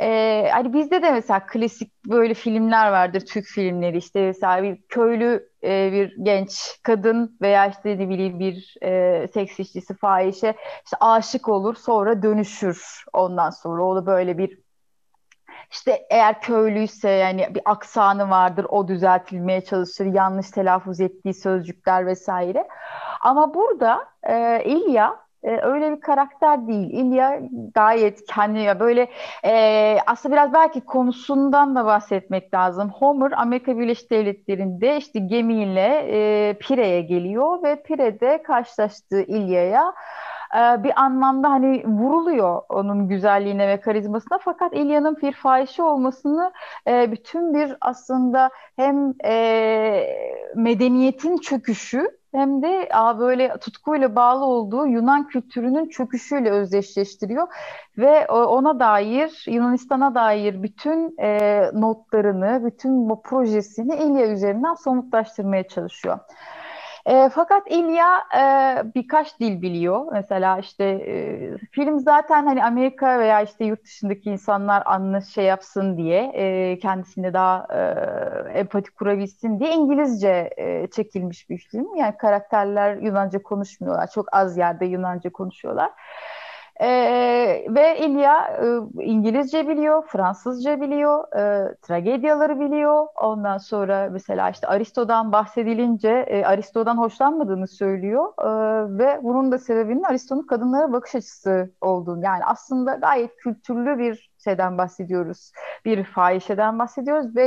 Ee, 0.00 0.48
hani 0.52 0.72
bizde 0.72 1.02
de 1.02 1.10
mesela 1.10 1.46
klasik 1.46 1.92
böyle 2.06 2.34
filmler 2.34 2.90
vardır, 2.92 3.20
Türk 3.20 3.44
filmleri. 3.44 3.96
İşte 3.96 4.26
mesela 4.26 4.62
bir 4.62 4.82
köylü 4.88 5.48
e, 5.64 5.92
bir 5.92 6.16
genç 6.22 6.80
kadın 6.82 7.36
veya 7.40 7.66
işte 7.66 7.98
ne 7.98 8.08
bileyim 8.08 8.40
bir 8.40 8.74
e, 8.82 9.28
seks 9.34 9.60
işçisi 9.60 9.94
fahişe 9.94 10.54
işte 10.84 10.96
aşık 11.00 11.48
olur 11.48 11.74
sonra 11.74 12.22
dönüşür 12.22 13.04
ondan 13.12 13.50
sonra. 13.50 13.82
O 13.82 13.96
da 13.96 14.06
böyle 14.06 14.38
bir 14.38 14.58
işte 15.70 16.06
eğer 16.10 16.40
köylüyse 16.40 17.10
yani 17.10 17.54
bir 17.54 17.62
aksanı 17.64 18.30
vardır 18.30 18.66
o 18.68 18.88
düzeltilmeye 18.88 19.64
çalışır 19.64 20.06
yanlış 20.06 20.50
telaffuz 20.50 21.00
ettiği 21.00 21.34
sözcükler 21.34 22.06
vesaire. 22.06 22.68
Ama 23.20 23.54
burada 23.54 24.08
e, 24.22 24.64
İlya 24.64 25.25
e, 25.46 25.60
öyle 25.62 25.96
bir 25.96 26.00
karakter 26.00 26.66
değil. 26.66 26.90
İlya 26.90 27.40
gayet 27.74 28.26
kendi 28.26 28.80
böyle 28.80 29.08
e, 29.44 29.98
aslında 30.06 30.34
biraz 30.34 30.52
belki 30.52 30.80
konusundan 30.80 31.76
da 31.76 31.84
bahsetmek 31.84 32.54
lazım. 32.54 32.90
Homer 32.90 33.32
Amerika 33.36 33.78
Birleşik 33.78 34.10
Devletleri'nde 34.10 34.96
işte 34.96 35.20
gemiyle 35.20 36.06
e, 36.10 36.54
Pire'ye 36.54 37.00
geliyor 37.00 37.62
ve 37.62 37.82
Pire'de 37.82 38.42
karşılaştığı 38.42 39.22
İlya'ya 39.22 39.92
e, 40.54 40.84
bir 40.84 41.00
anlamda 41.00 41.50
hani 41.50 41.84
vuruluyor 41.86 42.62
onun 42.68 43.08
güzelliğine 43.08 43.68
ve 43.68 43.80
karizmasına 43.80 44.38
fakat 44.38 44.72
İlya'nın 44.72 45.16
bir 45.16 45.32
fahişe 45.32 45.82
olmasını 45.82 46.52
e, 46.88 47.12
bütün 47.12 47.54
bir 47.54 47.76
aslında 47.80 48.50
hem 48.76 49.14
e, 49.24 50.06
medeniyetin 50.54 51.36
çöküşü 51.36 52.15
hem 52.36 52.62
de 52.62 52.88
a, 52.92 53.18
böyle 53.18 53.58
tutkuyla 53.60 54.16
bağlı 54.16 54.44
olduğu 54.44 54.86
Yunan 54.86 55.28
kültürünün 55.28 55.88
çöküşüyle 55.88 56.50
özdeşleştiriyor 56.50 57.48
ve 57.98 58.26
ona 58.28 58.80
dair 58.80 59.44
Yunanistan'a 59.48 60.14
dair 60.14 60.62
bütün 60.62 61.14
e, 61.18 61.60
notlarını, 61.74 62.62
bütün 62.66 63.08
bu 63.08 63.22
projesini 63.22 63.96
İlya 63.96 64.26
üzerinden 64.28 64.74
somutlaştırmaya 64.74 65.68
çalışıyor. 65.68 66.18
E, 67.06 67.28
fakat 67.28 67.62
İlya 67.70 68.18
e, 68.36 68.94
birkaç 68.94 69.40
dil 69.40 69.62
biliyor. 69.62 70.06
Mesela 70.12 70.58
işte 70.58 70.84
e, 70.84 71.58
film 71.70 72.00
zaten 72.00 72.46
hani 72.46 72.64
Amerika 72.64 73.18
veya 73.18 73.40
işte 73.42 73.64
yurt 73.64 73.84
dışındaki 73.84 74.30
insanlar 74.30 74.82
anla 74.86 75.20
şey 75.20 75.44
yapsın 75.44 75.96
diye 75.96 76.22
e, 76.34 76.78
kendisine 76.78 77.32
daha 77.34 77.66
e, 78.54 78.58
empati 78.58 78.90
kurabilsin 78.90 79.60
diye 79.60 79.72
İngilizce 79.74 80.50
e, 80.56 80.86
çekilmiş 80.90 81.50
bir 81.50 81.58
film. 81.58 81.96
Yani 81.96 82.16
karakterler 82.16 82.96
Yunanca 82.96 83.42
konuşmuyorlar. 83.42 84.10
Çok 84.10 84.28
az 84.36 84.56
yerde 84.58 84.86
Yunanca 84.86 85.30
konuşuyorlar. 85.30 85.90
E, 86.80 86.88
ve 87.68 87.98
İlya 87.98 88.60
e, 88.98 89.02
İngilizce 89.04 89.68
biliyor, 89.68 90.06
Fransızca 90.06 90.80
biliyor, 90.80 91.36
e, 91.36 91.74
tragedyaları 91.82 92.60
biliyor. 92.60 93.06
Ondan 93.22 93.58
sonra 93.58 94.08
mesela 94.12 94.50
işte 94.50 94.66
Aristo'dan 94.66 95.32
bahsedilince 95.32 96.08
e, 96.10 96.44
Aristo'dan 96.44 96.98
hoşlanmadığını 96.98 97.68
söylüyor 97.68 98.32
e, 98.38 98.98
ve 98.98 99.20
bunun 99.22 99.52
da 99.52 99.58
sebebinin 99.58 100.02
Aristo'nun 100.02 100.46
kadınlara 100.46 100.92
bakış 100.92 101.14
açısı 101.14 101.70
olduğunu. 101.80 102.24
Yani 102.24 102.44
aslında 102.44 102.94
gayet 102.94 103.36
kültürlü 103.36 103.98
bir 103.98 104.30
şeyden 104.44 104.78
bahsediyoruz. 104.78 105.52
Bir 105.84 106.04
fahişeden 106.04 106.78
bahsediyoruz 106.78 107.36
ve 107.36 107.42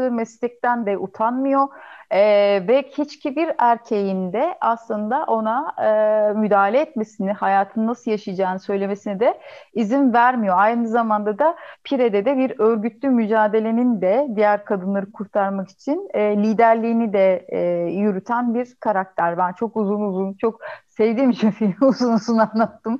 yaptığı 0.00 0.10
meslekten 0.10 0.86
de 0.86 0.98
utanmıyor 0.98 1.68
e, 2.10 2.20
ve 2.68 2.82
hiçbir 2.82 3.50
erkeğin 3.58 4.32
de 4.32 4.54
aslında 4.60 5.24
ona 5.24 5.74
e, 5.78 6.32
müdahale 6.32 6.80
etmesini, 6.80 7.32
hayatını 7.32 7.86
nasıl 7.86 8.10
yaşayacağını 8.10 8.60
söylemesine 8.60 9.20
de 9.20 9.38
izin 9.74 10.12
vermiyor. 10.12 10.56
Aynı 10.58 10.88
zamanda 10.88 11.38
da 11.38 11.56
Pire'de 11.84 12.24
de 12.24 12.36
bir 12.36 12.58
örgütlü 12.58 13.10
mücadelenin 13.10 14.00
de 14.00 14.28
diğer 14.36 14.64
kadınları 14.64 15.12
kurtarmak 15.12 15.70
için 15.70 16.08
e, 16.14 16.36
liderliğini 16.36 17.12
de 17.12 17.46
e, 17.48 17.60
yürüten 17.90 18.54
bir 18.54 18.74
karakter. 18.80 19.38
Ben 19.38 19.52
çok 19.52 19.76
uzun 19.76 20.00
uzun, 20.00 20.34
çok 20.34 20.60
sevdiğim 20.88 21.30
için 21.30 21.50
filmi 21.50 21.76
uzun 21.82 22.12
uzun 22.12 22.38
anlattım. 22.38 22.98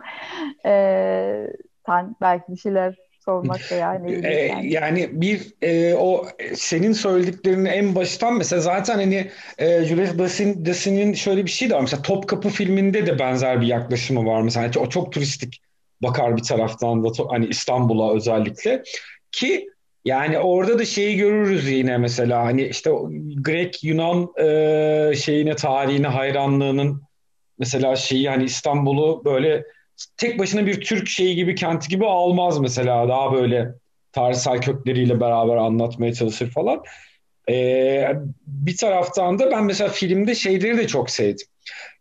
E, 0.67 1.47
sen 1.87 2.17
belki 2.21 2.53
bir 2.53 2.57
şeyler 2.57 3.10
sormak 3.31 3.71
da 3.71 3.75
yani. 3.75 4.27
E, 4.27 4.55
yani 4.63 5.09
bir 5.13 5.55
e, 5.63 5.95
o 5.95 6.27
senin 6.55 6.93
söylediklerini 6.93 7.69
en 7.69 7.95
baştan 7.95 8.37
mesela 8.37 8.63
zaten 8.63 8.95
hani 8.95 9.31
e, 9.59 9.85
Julius 9.85 10.19
Dassin'in 10.67 11.15
şöyle 11.15 11.45
bir 11.45 11.51
şey 11.51 11.71
de 11.71 11.75
var. 11.75 11.81
Mesela 11.81 12.03
Topkapı 12.03 12.49
filminde 12.49 13.07
de 13.07 13.19
benzer 13.19 13.61
bir 13.61 13.67
yaklaşımı 13.67 14.27
var. 14.27 14.43
Mesela 14.43 14.71
o 14.81 14.89
çok 14.89 15.13
turistik 15.13 15.63
bakar 16.03 16.37
bir 16.37 16.43
taraftan 16.43 17.05
da 17.05 17.09
hani 17.29 17.47
İstanbul'a 17.47 18.15
özellikle 18.15 18.83
ki 19.33 19.67
yani 20.05 20.39
orada 20.39 20.79
da 20.79 20.85
şeyi 20.85 21.17
görürüz 21.17 21.71
yine 21.71 21.99
mesela 21.99 22.45
hani 22.45 22.63
işte 22.63 22.91
Grek 23.37 23.85
Yunan 23.85 24.29
e, 24.39 25.15
şeyine 25.17 25.57
tarihine 25.57 26.07
hayranlığının 26.07 27.03
mesela 27.59 27.97
şeyi 27.97 28.29
hani 28.29 28.45
İstanbul'u 28.45 29.23
böyle 29.25 29.65
tek 30.17 30.39
başına 30.39 30.67
bir 30.67 30.81
Türk 30.81 31.09
şeyi 31.09 31.35
gibi 31.35 31.55
kenti 31.55 31.89
gibi 31.89 32.07
almaz 32.07 32.59
mesela 32.59 33.09
daha 33.09 33.33
böyle 33.33 33.75
tarihsel 34.13 34.61
kökleriyle 34.61 35.21
beraber 35.21 35.57
anlatmaya 35.57 36.15
çalışır 36.15 36.51
falan. 36.51 36.83
Ee, 37.51 38.13
bir 38.47 38.77
taraftan 38.77 39.39
da 39.39 39.51
ben 39.51 39.65
mesela 39.65 39.91
filmde 39.91 40.35
şeyleri 40.35 40.79
de 40.79 40.87
çok 40.87 41.11
sevdim. 41.11 41.47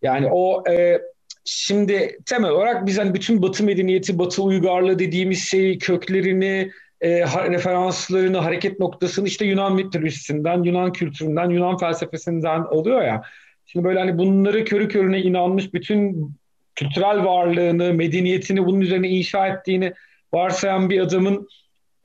Yani 0.02 0.28
o 0.32 0.64
e, 0.70 1.02
şimdi 1.46 2.18
temel 2.26 2.52
olarak 2.52 2.86
biz 2.86 2.98
hani 2.98 3.14
bütün 3.14 3.42
Batı 3.42 3.64
medeniyeti, 3.64 4.20
Batı 4.20 4.44
uygarlığı 4.44 5.00
dediğimiz 5.00 5.44
şeyi 5.44 5.78
köklerini, 5.78 6.72
e, 7.02 7.10
referanslarını, 7.26 8.38
hareket 8.38 8.80
noktasını 8.80 9.28
işte 9.28 9.46
Yunan 9.46 9.76
mitolojisinden, 9.76 10.64
Yunan 10.64 10.92
kültüründen, 10.92 11.50
Yunan 11.50 11.78
felsefesinden 11.78 12.62
oluyor 12.62 13.02
ya. 13.02 13.22
Şimdi 13.66 13.86
böyle 13.86 14.00
hani 14.00 14.18
bunları 14.18 14.66
körü 14.66 14.88
körüne 14.88 15.22
inanmış 15.22 15.74
bütün 15.74 16.32
kültürel 16.80 17.26
varlığını, 17.26 17.94
medeniyetini 17.94 18.66
bunun 18.66 18.82
üzerine 18.82 19.10
inşa 19.10 19.48
ettiğini 19.48 19.94
varsayan 20.34 20.90
bir 20.90 21.00
adamın 21.00 21.48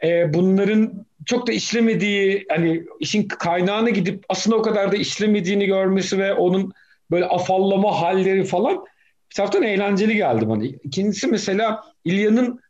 e, 0.02 0.34
bunların 0.34 1.06
çok 1.26 1.46
da 1.46 1.52
işlemediği, 1.52 2.46
hani 2.48 2.82
işin 3.00 3.28
kaynağına 3.28 3.90
gidip 3.90 4.24
aslında 4.28 4.56
o 4.56 4.62
kadar 4.62 4.92
da 4.92 4.96
işlemediğini 4.96 5.66
görmesi 5.66 6.18
ve 6.18 6.34
onun 6.34 6.72
böyle 7.10 7.24
afallama 7.24 8.00
halleri 8.00 8.44
falan 8.44 8.84
bir 9.30 9.34
taraftan 9.34 9.62
eğlenceli 9.62 10.16
geldi 10.16 10.48
bana. 10.48 10.64
İkincisi 10.64 11.26
mesela 11.26 11.84
İlya'nın 12.04 12.60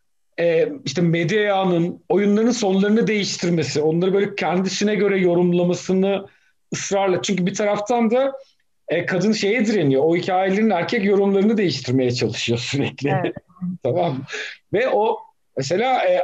e, 0.40 0.68
işte 0.84 1.02
medyanın 1.02 2.02
oyunların 2.08 2.50
sonlarını 2.50 3.06
değiştirmesi, 3.06 3.80
onları 3.80 4.14
böyle 4.14 4.34
kendisine 4.34 4.94
göre 4.94 5.18
yorumlamasını 5.18 6.26
ısrarla. 6.72 7.22
Çünkü 7.22 7.46
bir 7.46 7.54
taraftan 7.54 8.10
da 8.10 8.32
e, 8.88 9.06
kadın 9.06 9.32
şeye 9.32 9.66
direniyor. 9.66 10.02
O 10.04 10.16
hikayelerin 10.16 10.70
erkek 10.70 11.04
yorumlarını 11.04 11.56
değiştirmeye 11.56 12.10
çalışıyor 12.10 12.58
sürekli. 12.58 13.10
Evet. 13.10 13.34
tamam 13.82 14.18
Ve 14.72 14.88
o 14.88 15.18
mesela 15.56 16.04
e, 16.04 16.22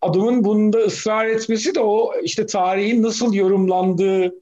adamın 0.00 0.44
bunda 0.44 0.78
ısrar 0.78 1.26
etmesi 1.26 1.74
de 1.74 1.80
o 1.80 2.12
işte 2.22 2.46
tarihin 2.46 3.02
nasıl 3.02 3.34
yorumlandığı 3.34 4.34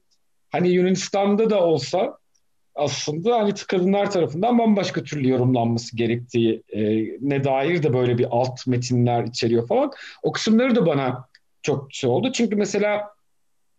hani 0.49 0.69
Yunanistan'da 0.69 1.49
da 1.49 1.63
olsa 1.63 2.17
aslında 2.75 3.39
hani 3.39 3.53
kadınlar 3.67 4.11
tarafından 4.11 4.59
bambaşka 4.59 5.03
türlü 5.03 5.29
yorumlanması 5.29 5.97
gerektiği 5.97 6.63
e, 6.69 6.81
ne 7.21 7.43
dair 7.43 7.83
de 7.83 7.93
böyle 7.93 8.17
bir 8.17 8.27
alt 8.31 8.67
metinler 8.67 9.23
içeriyor 9.23 9.67
falan. 9.67 9.91
O 10.23 10.31
kısımları 10.31 10.75
da 10.75 10.85
bana 10.85 11.27
çok 11.61 11.93
şey 11.93 12.09
oldu. 12.09 12.31
Çünkü 12.31 12.55
mesela 12.55 13.09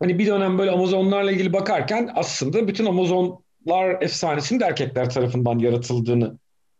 hani 0.00 0.19
bir 0.19 0.26
dönem 0.26 0.59
böyle 0.59 0.71
Amazonlarla 0.71 1.33
ilgili 1.33 1.52
bakarken 1.52 2.11
aslında 2.14 2.69
bütün 2.69 2.87
Amazon 2.87 3.43
lar 3.69 4.02
efsanesinin 4.02 4.61
de 4.61 4.64
erkekler 4.64 5.11
tarafından 5.11 5.59
yaratıldığını 5.59 6.38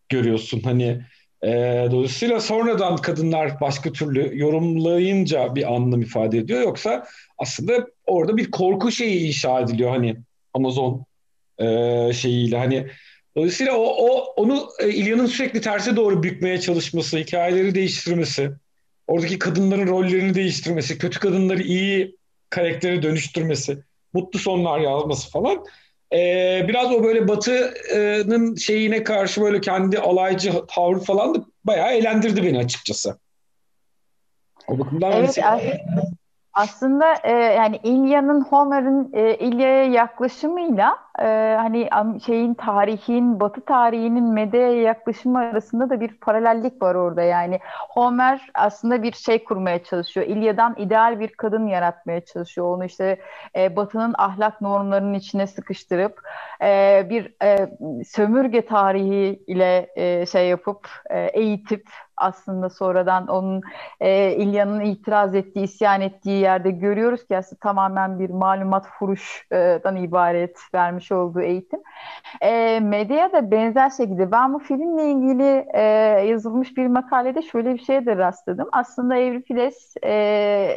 görüyorsun. 0.09 0.61
Hani 0.65 1.01
E, 1.45 1.49
dolayısıyla 1.91 2.41
sonradan 2.41 2.97
kadınlar 2.97 3.61
başka 3.61 3.93
türlü 3.93 4.39
yorumlayınca 4.41 5.55
bir 5.55 5.75
anlam 5.75 6.03
ifade 6.03 6.39
ediyor. 6.39 6.61
Yoksa 6.61 7.07
aslında 7.39 7.87
orada 8.07 8.37
bir 8.37 8.51
korku 8.51 8.91
şeyi 8.93 9.27
inşa 9.27 9.61
ediliyor 9.61 9.91
hani 9.91 10.17
Amazon 10.55 11.05
e, 11.59 11.67
şeyiyle 12.13 12.59
hani 12.59 12.87
dolayısıyla 13.37 13.73
o, 13.77 13.85
o 13.85 14.25
onu 14.37 14.69
e, 14.81 14.89
İlya'nın 14.89 15.27
sürekli 15.27 15.61
terse 15.61 15.97
doğru 15.97 16.23
bükmeye 16.23 16.61
çalışması, 16.61 17.19
hikayeleri 17.19 17.75
değiştirmesi, 17.75 18.51
oradaki 19.07 19.39
kadınların 19.39 19.87
rollerini 19.87 20.35
değiştirmesi, 20.35 20.99
kötü 20.99 21.21
kadınları 21.21 21.63
iyi 21.63 22.17
karaktere 22.51 23.03
dönüştürmesi, 23.03 23.79
mutlu 24.13 24.39
sonlar 24.39 24.81
yazması 24.81 25.31
falan. 25.31 25.65
Ee, 26.13 26.65
biraz 26.69 26.93
o 26.93 27.05
böyle 27.05 27.29
Batı'nın 27.29 28.57
şeyine 28.57 29.05
karşı 29.05 29.41
böyle 29.41 29.61
kendi 29.61 29.99
alaycı 29.99 30.53
tavrı 30.69 30.99
falan 30.99 31.35
da 31.35 31.45
bayağı 31.65 31.93
eğlendirdi 31.93 32.43
beni 32.43 32.59
açıkçası. 32.59 33.19
O 34.69 34.79
bakımdan 34.79 35.13
evet, 35.13 35.39
hani 35.43 35.81
aslında 36.55 37.15
e, 37.23 37.33
yani 37.33 37.81
İlya'nın 37.83 38.41
Homer'ın 38.41 39.11
e, 39.13 39.35
İlya'ya 39.35 39.85
yaklaşımıyla 39.85 40.99
e, 41.19 41.57
hani 41.59 41.89
şeyin 42.27 42.55
tarihin, 42.55 43.41
Batı 43.41 43.61
tarihinin 43.61 44.33
Medea'ya 44.33 44.83
yaklaşımı 44.83 45.39
arasında 45.39 45.91
da 45.91 46.01
bir 46.01 46.17
paralellik 46.21 46.83
var 46.83 46.95
orada 46.95 47.23
yani. 47.23 47.61
Homer 47.89 48.51
aslında 48.55 49.03
bir 49.03 49.13
şey 49.13 49.45
kurmaya 49.45 49.85
çalışıyor. 49.85 50.27
İlya'dan 50.27 50.75
ideal 50.79 51.21
bir 51.21 51.29
kadın 51.29 51.67
yaratmaya 51.67 52.25
çalışıyor. 52.25 52.77
Onu 52.77 52.85
işte 52.85 53.21
e, 53.57 53.77
Batı'nın 53.77 54.15
ahlak 54.19 54.61
normlarının 54.61 55.15
içine 55.15 55.47
sıkıştırıp 55.47 56.21
e, 56.63 57.07
bir 57.11 57.35
e, 57.43 57.69
sömürge 58.05 58.67
tarihi 58.67 59.43
ile 59.47 59.89
e, 59.97 60.27
şey 60.27 60.49
yapıp 60.49 60.89
e, 61.11 61.21
eğitip 61.21 61.87
aslında 62.23 62.71
sonradan 62.71 63.27
onun 63.27 63.61
e, 64.01 64.33
İlya'nın 64.37 64.81
itiraz 64.81 65.35
ettiği, 65.35 65.65
isyan 65.65 66.01
ettiği 66.01 66.41
yerde 66.41 66.71
görüyoruz 66.71 67.27
ki 67.27 67.37
aslında 67.37 67.61
tamamen 67.61 68.19
bir 68.19 68.31
malumat 68.31 68.87
furuştan 68.87 69.97
ibaret 69.97 70.59
vermiş 70.75 71.13
olduğu 71.13 71.41
eğitim. 71.41 71.81
E, 72.41 72.81
medya 72.81 73.33
da 73.33 73.51
benzer 73.51 73.91
şekilde 73.91 74.33
ben 74.33 74.55
bu 74.55 74.59
filmle 74.59 75.11
ilgili 75.11 75.67
e, 75.75 75.83
yazılmış 76.29 76.77
bir 76.77 76.87
makalede 76.87 77.43
şöyle 77.43 77.75
bir 77.75 77.85
şeye 77.85 78.07
de 78.07 78.17
rastladım. 78.17 78.69
Aslında 78.73 79.17
Evrifides 79.17 79.95
e, 80.05 80.77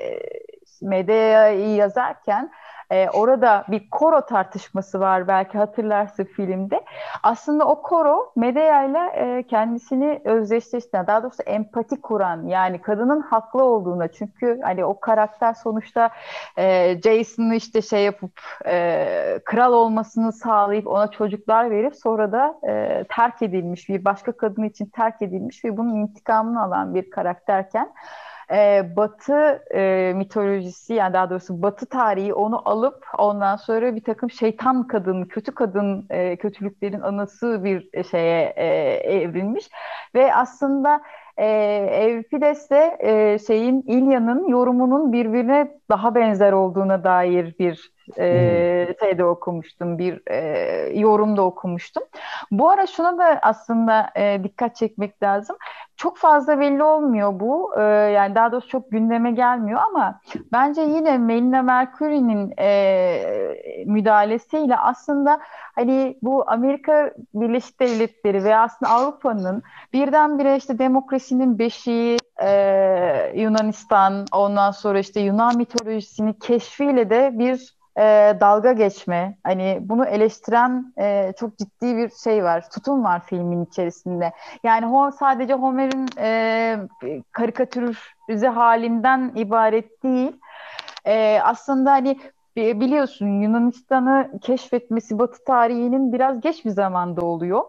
medyayı 0.82 1.76
yazarken 1.76 2.52
e, 2.92 3.10
orada 3.10 3.66
bir 3.68 3.90
koro 3.90 4.22
tartışması 4.22 5.00
var 5.00 5.28
belki 5.28 5.58
hatırlarsın 5.58 6.24
filmde. 6.24 6.84
Aslında 7.24 7.66
o 7.66 7.82
koro 7.82 8.32
Medea 8.36 8.84
ile 8.84 9.12
e, 9.16 9.44
kendisini 9.44 10.22
özdeşleştiren, 10.24 11.08
daha 11.08 11.24
doğrusu 11.24 11.44
empati 11.44 12.02
kuran 12.02 12.48
yani 12.48 12.82
kadının 12.82 13.22
haklı 13.22 13.64
olduğuna 13.64 14.08
çünkü 14.08 14.60
hani 14.64 14.86
o 14.86 15.00
karakter 15.00 15.54
sonuçta 15.54 16.10
e, 16.58 16.96
Jason'ı 17.02 17.56
işte 17.56 17.82
şey 17.82 18.04
yapıp 18.04 18.42
e, 18.66 19.40
kral 19.46 19.74
olmasını 19.74 20.34
sağlayıp 20.34 20.88
ona 20.88 21.12
çocuklar 21.12 21.72
verip 21.72 21.96
sonra 21.96 22.32
da 22.32 22.60
e, 22.68 23.06
terk 23.10 23.42
edilmiş 23.42 23.90
bir 23.90 24.06
başka 24.06 24.32
kadın 24.32 24.64
için 24.64 24.86
terk 24.86 25.22
edilmiş 25.22 25.66
ve 25.66 25.78
bunun 25.78 25.96
intikamını 25.96 26.64
alan 26.64 26.96
bir 26.96 27.10
karakterken 27.10 27.94
e, 28.52 28.84
Batı 28.96 29.64
e, 29.76 30.14
mitolojisi 30.16 30.94
yani 30.94 31.14
daha 31.14 31.30
doğrusu 31.30 31.62
Batı 31.62 31.86
tarihi 31.86 32.34
onu 32.34 32.70
alıp 32.70 33.06
ondan 33.18 33.56
sonra 33.56 33.96
bir 33.96 34.04
takım 34.04 34.30
şeytan 34.32 34.88
kadın, 34.88 35.26
kötü 35.26 35.52
kadın 35.56 36.06
e, 36.10 36.38
kötülüklerin 36.38 37.02
anası 37.02 37.64
bir 37.64 38.04
şeye 38.04 38.54
e, 38.56 38.66
evrilmiş. 39.14 39.70
Ve 40.16 40.36
aslında 40.36 41.02
e, 41.38 41.46
Euripides 41.92 42.70
de 42.70 42.98
e, 43.00 43.40
şeyin 43.40 43.82
İlya'nın 43.88 44.48
yorumunun 44.48 45.12
birbirine 45.14 45.80
daha 45.90 46.16
benzer 46.16 46.52
olduğuna 46.52 47.04
dair 47.04 47.56
bir 47.60 47.95
e, 48.18 48.86
hmm. 48.88 48.96
şeyde 49.00 49.26
okumuştum, 49.26 49.98
bir 49.98 50.22
e, 50.32 51.00
yorumda 51.00 51.42
okumuştum. 51.42 52.04
Bu 52.52 52.70
ara 52.70 52.88
şuna 52.88 53.18
da 53.18 53.40
aslında 53.42 54.10
e, 54.16 54.44
dikkat 54.44 54.76
çekmek 54.76 55.24
lazım. 55.24 55.58
Çok 55.98 56.18
fazla 56.18 56.60
belli 56.60 56.84
olmuyor 56.84 57.40
bu. 57.40 57.74
E, 57.78 57.82
yani 57.82 58.36
daha 58.36 58.52
doğrusu 58.52 58.68
çok 58.68 58.92
gündeme 58.92 59.32
gelmiyor 59.32 59.80
ama 59.90 60.20
bence 60.52 60.82
yine 60.82 61.18
Melina 61.18 61.62
Mercury'nin 61.62 62.54
e, 62.60 63.84
müdahalesiyle 63.86 64.78
aslında 64.78 65.40
hani 65.76 66.18
bu 66.22 66.44
Amerika 66.48 67.12
Birleşik 67.34 67.80
Devletleri 67.80 68.44
ve 68.44 68.58
aslında 68.58 68.92
Avrupa'nın 68.92 69.64
birdenbire 69.94 70.56
işte 70.56 70.80
demokrasinin 70.80 71.60
beşiği 71.60 72.18
e, 72.42 73.32
Yunanistan 73.36 74.26
ondan 74.32 74.72
sonra 74.72 75.00
işte 75.00 75.20
Yunan 75.20 75.58
mitolojisini 75.58 76.40
keşfiyle 76.40 77.10
de 77.10 77.32
bir 77.34 77.75
e, 77.98 78.38
dalga 78.40 78.72
geçme, 78.74 79.38
hani 79.44 79.78
bunu 79.82 80.06
eleştiren 80.06 80.94
e, 81.00 81.34
çok 81.40 81.58
ciddi 81.58 81.98
bir 81.98 82.10
şey 82.24 82.44
var, 82.44 82.70
tutum 82.70 83.04
var 83.04 83.26
filmin 83.26 83.66
içerisinde. 83.66 84.32
Yani 84.64 84.88
o 84.88 85.12
sadece 85.12 85.54
Homer'in 85.54 86.08
e, 86.20 86.78
karikatürize 87.32 88.48
halinden 88.48 89.32
ibaret 89.36 90.04
değil. 90.04 90.32
E, 91.06 91.40
aslında 91.44 91.92
hani 91.92 92.20
biliyorsun 92.58 93.28
Yunanistan'ı 93.42 94.32
keşfetmesi 94.42 95.20
Batı 95.20 95.44
tarihinin 95.44 96.14
biraz 96.14 96.42
geç 96.42 96.66
bir 96.66 96.70
zamanda 96.70 97.26
oluyor. 97.26 97.64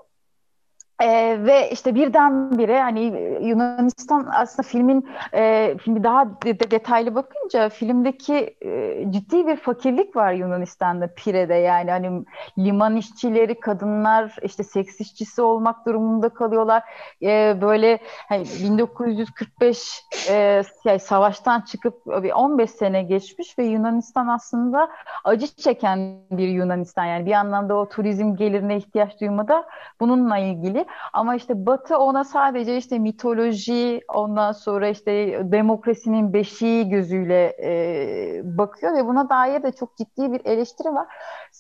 Ee, 1.02 1.38
ve 1.40 1.70
işte 1.70 1.94
birdenbire 1.94 2.82
hani 2.82 3.02
Yunanistan 3.48 4.28
aslında 4.32 4.68
filmin 4.68 5.08
e, 5.34 5.74
şimdi 5.84 6.04
daha 6.04 6.26
de, 6.44 6.60
de, 6.60 6.70
detaylı 6.70 7.14
bakınca 7.14 7.68
filmdeki 7.68 8.56
e, 8.60 9.04
ciddi 9.10 9.46
bir 9.46 9.56
fakirlik 9.56 10.16
var 10.16 10.32
Yunanistan'da 10.32 11.14
Pire'de. 11.16 11.54
Yani 11.54 11.90
hani 11.90 12.24
liman 12.58 12.96
işçileri 12.96 13.60
kadınlar 13.60 14.36
işte 14.42 14.62
seks 14.62 15.00
işçisi 15.00 15.42
olmak 15.42 15.86
durumunda 15.86 16.28
kalıyorlar. 16.28 16.82
E, 17.22 17.58
böyle 17.60 17.98
hani 18.28 18.44
1945 18.62 20.02
e, 20.30 20.62
yani 20.84 21.00
savaştan 21.00 21.60
çıkıp 21.60 22.06
bir 22.06 22.32
15 22.32 22.70
sene 22.70 23.02
geçmiş 23.02 23.58
ve 23.58 23.64
Yunanistan 23.64 24.28
aslında 24.28 24.88
acı 25.24 25.46
çeken 25.46 26.16
bir 26.30 26.48
Yunanistan. 26.48 27.04
Yani 27.04 27.26
bir 27.26 27.32
anlamda 27.32 27.74
o 27.74 27.88
turizm 27.88 28.36
gelirine 28.36 28.76
ihtiyaç 28.76 29.20
duymada 29.20 29.64
bununla 30.00 30.38
ilgili 30.38 30.85
ama 31.12 31.34
işte 31.34 31.66
Batı 31.66 31.98
ona 31.98 32.24
sadece 32.24 32.76
işte 32.76 32.98
mitoloji, 32.98 34.00
ondan 34.08 34.52
sonra 34.52 34.88
işte 34.88 35.40
demokrasinin 35.44 36.32
beşiği 36.32 36.88
gözüyle 36.88 37.56
e, 37.62 38.40
bakıyor 38.44 38.96
ve 38.96 39.06
buna 39.06 39.28
dair 39.30 39.62
de 39.62 39.72
çok 39.72 39.96
ciddi 39.96 40.32
bir 40.32 40.40
eleştiri 40.44 40.88
var. 40.88 41.06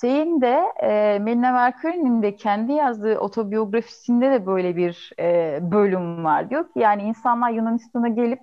Şeyin 0.00 0.40
de 0.40 0.62
e, 0.82 1.18
Melina 1.18 1.52
Mercury'nin 1.52 2.22
de 2.22 2.36
kendi 2.36 2.72
yazdığı 2.72 3.18
otobiyografisinde 3.18 4.30
de 4.30 4.46
böyle 4.46 4.76
bir 4.76 5.12
e, 5.20 5.58
bölüm 5.62 6.24
var. 6.24 6.50
Diyor 6.50 6.64
ki 6.64 6.78
yani 6.78 7.02
insanlar 7.02 7.50
Yunanistan'a 7.50 8.08
gelip 8.08 8.40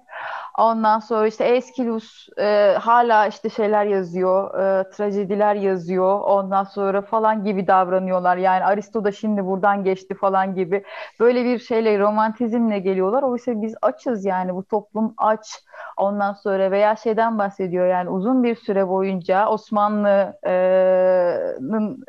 ondan 0.58 1.00
sonra 1.00 1.28
işte 1.28 1.44
Aeschylus 1.46 2.28
e, 2.38 2.76
hala 2.80 3.28
işte 3.28 3.50
şeyler 3.50 3.86
yazıyor, 3.86 4.60
e, 4.60 4.90
trajediler 4.90 5.56
yazıyor. 5.56 6.20
Ondan 6.20 6.64
sonra 6.64 7.02
falan 7.02 7.44
gibi 7.44 7.68
davranıyorlar. 7.68 8.38
Yani 8.38 8.64
Aristo 8.66 9.04
da 9.04 9.12
şimdi 9.12 9.46
buradan 9.46 9.84
geçti 9.84 10.16
falan 10.16 10.56
gibi. 10.56 10.73
Böyle 11.20 11.44
bir 11.46 11.60
şeyle 11.60 12.00
romantizmle 12.00 12.80
geliyorlar. 12.80 13.24
Oysa 13.24 13.62
biz 13.62 13.76
açız 13.82 14.26
yani 14.26 14.56
bu 14.56 14.64
toplum 14.64 15.14
aç 15.18 15.64
Ondan 15.98 16.34
sonra 16.34 16.72
veya 16.72 16.96
şeyden 16.96 17.40
bahsediyor 17.40 17.88
yani 17.88 18.10
uzun 18.10 18.44
bir 18.44 18.56
süre 18.56 18.88
boyunca 18.88 19.48
Osmanlı'nın 19.48 20.34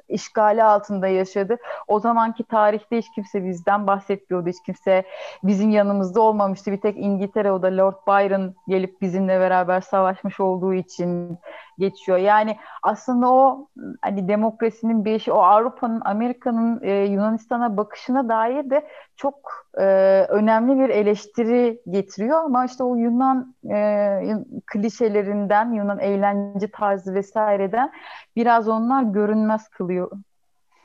işgali 0.08 0.62
altında 0.64 1.08
yaşadı. 1.08 1.56
O 1.88 2.00
zamanki 2.00 2.44
tarihte 2.44 2.98
hiç 2.98 3.06
kimse 3.14 3.44
bizden 3.44 3.86
bahsetmiyordu. 3.86 4.48
Hiç 4.48 4.62
kimse 4.66 5.04
bizim 5.42 5.70
yanımızda 5.70 6.20
olmamıştı. 6.20 6.72
Bir 6.72 6.80
tek 6.80 6.96
İngiltere 6.96 7.52
o 7.52 7.62
da 7.62 7.66
Lord 7.66 7.96
Byron 8.06 8.54
gelip 8.68 9.00
bizimle 9.00 9.40
beraber 9.40 9.80
savaşmış 9.80 10.40
olduğu 10.40 10.74
için 10.74 11.38
geçiyor. 11.78 12.18
Yani 12.18 12.56
aslında 12.82 13.28
o 13.28 13.68
hani 14.02 14.28
demokrasinin 14.28 15.04
bir 15.04 15.14
işi, 15.14 15.32
o 15.32 15.38
Avrupa'nın, 15.38 16.02
Amerika'nın 16.04 16.80
e, 16.82 16.92
Yunanistan'a 16.92 17.76
bakışına 17.76 18.28
dair 18.28 18.70
de 18.70 18.86
çok 19.16 19.66
e, 19.78 19.84
önemli 20.28 20.80
bir 20.80 20.88
eleştiri 20.88 21.80
getiriyor 21.90 22.44
ama 22.44 22.64
işte 22.64 22.84
o 22.84 22.96
Yunan 22.96 23.54
e, 23.70 24.34
klişelerinden, 24.66 25.72
Yunan 25.72 25.98
eğlence 25.98 26.70
tarzı 26.70 27.14
vesaireden 27.14 27.92
biraz 28.36 28.68
onlar 28.68 29.02
görünmez 29.02 29.68
kılıyor 29.68 30.10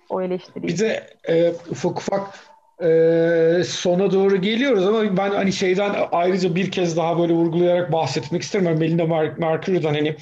o 0.10 0.21
eleştiriyi. 0.21 0.67
Bir 0.67 0.80
de 0.80 1.08
e, 1.28 1.52
ufak 1.71 1.97
ufak 1.97 2.39
e, 2.82 3.63
sona 3.63 4.12
doğru 4.12 4.36
geliyoruz 4.36 4.88
ama 4.88 5.17
ben 5.17 5.32
hani 5.32 5.54
şeyden 5.54 5.95
ayrıca 6.12 6.56
bir 6.56 6.71
kez 6.71 6.97
daha 6.97 7.19
böyle 7.19 7.34
vurgulayarak 7.34 7.91
bahsetmek 7.91 8.41
isterim. 8.41 8.80
Melinda 8.80 9.06
Mercury'den 9.38 9.93
hani 9.93 10.15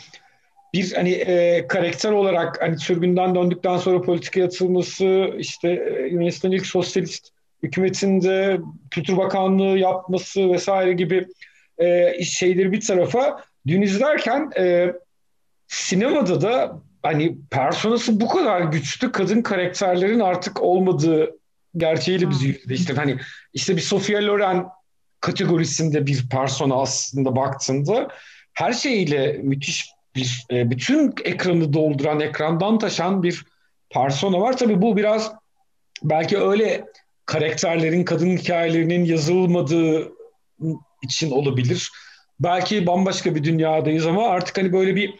bir 0.73 0.93
hani 0.93 1.11
e, 1.11 1.67
karakter 1.67 2.11
olarak 2.11 2.61
hani 2.61 2.79
sürgünden 2.79 3.35
döndükten 3.35 3.77
sonra 3.77 4.01
politika 4.01 4.43
atılması 4.43 5.33
işte 5.37 5.69
e, 5.69 6.07
Yunanistan'ın 6.07 6.53
ilk 6.53 6.65
sosyalist 6.65 7.29
hükümetinde 7.63 8.59
Kültür 8.91 9.17
Bakanlığı 9.17 9.77
yapması 9.77 10.51
vesaire 10.51 10.93
gibi 10.93 11.27
e, 11.77 12.23
şeyleri 12.23 12.71
bir 12.71 12.81
tarafa 12.81 13.43
dün 13.67 13.81
izlerken 13.81 14.51
e, 14.57 14.93
sinemada 15.67 16.41
da 16.41 16.81
hani 17.03 17.37
personası 17.51 18.19
bu 18.19 18.27
kadar 18.27 18.61
güçlü 18.61 19.11
kadın 19.11 19.41
karakterlerin 19.41 20.19
artık 20.19 20.61
olmadığı 20.61 21.37
gerçeğiyle 21.77 22.29
bizi 22.29 22.47
yüzleştirdi. 22.47 22.73
İşte 22.73 22.93
hani 22.93 23.17
işte 23.53 23.75
bir 23.75 23.81
Sofia 23.81 24.21
Loren 24.21 24.65
kategorisinde 25.21 26.05
bir 26.05 26.29
persona 26.29 26.75
aslında 26.81 27.35
baktığında 27.35 28.07
her 28.53 28.73
şeyiyle 28.73 29.39
müthiş 29.43 29.89
bir 30.17 30.45
e, 30.51 30.69
bütün 30.71 31.13
ekranı 31.25 31.73
dolduran, 31.73 32.19
ekrandan 32.19 32.79
taşan 32.79 33.23
bir 33.23 33.45
persona 33.89 34.41
var. 34.41 34.57
Tabii 34.57 34.81
bu 34.81 34.97
biraz 34.97 35.31
belki 36.03 36.37
öyle 36.37 36.85
karakterlerin, 37.25 38.03
kadın 38.03 38.37
hikayelerinin 38.37 39.05
yazılmadığı 39.05 40.11
için 41.03 41.31
olabilir. 41.31 41.91
Belki 42.39 42.87
bambaşka 42.87 43.35
bir 43.35 43.43
dünyadayız 43.43 44.05
ama 44.05 44.27
artık 44.27 44.57
hani 44.57 44.73
böyle 44.73 44.95
bir 44.95 45.13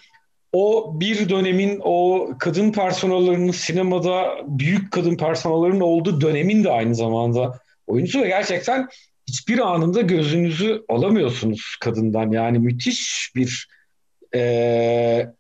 o 0.54 0.94
bir 1.00 1.30
dönemin 1.30 1.80
o 1.84 2.30
kadın 2.40 2.72
personalarının 2.72 3.52
sinemada 3.52 4.38
büyük 4.48 4.92
kadın 4.92 5.18
personalarının 5.18 5.80
olduğu 5.80 6.22
dönemin 6.22 6.64
de 6.64 6.72
aynı 6.72 6.96
zamanda 6.96 7.60
oyuncu 7.88 8.22
ve 8.22 8.28
gerçekten 8.28 8.88
hiçbir 9.28 9.60
anında 9.60 10.02
gözünüzü 10.02 10.86
alamıyorsunuz 10.90 11.76
kadından. 11.80 12.32
Yani 12.32 12.60
müthiş 12.60 13.32
bir 13.36 13.68
e, 14.38 15.34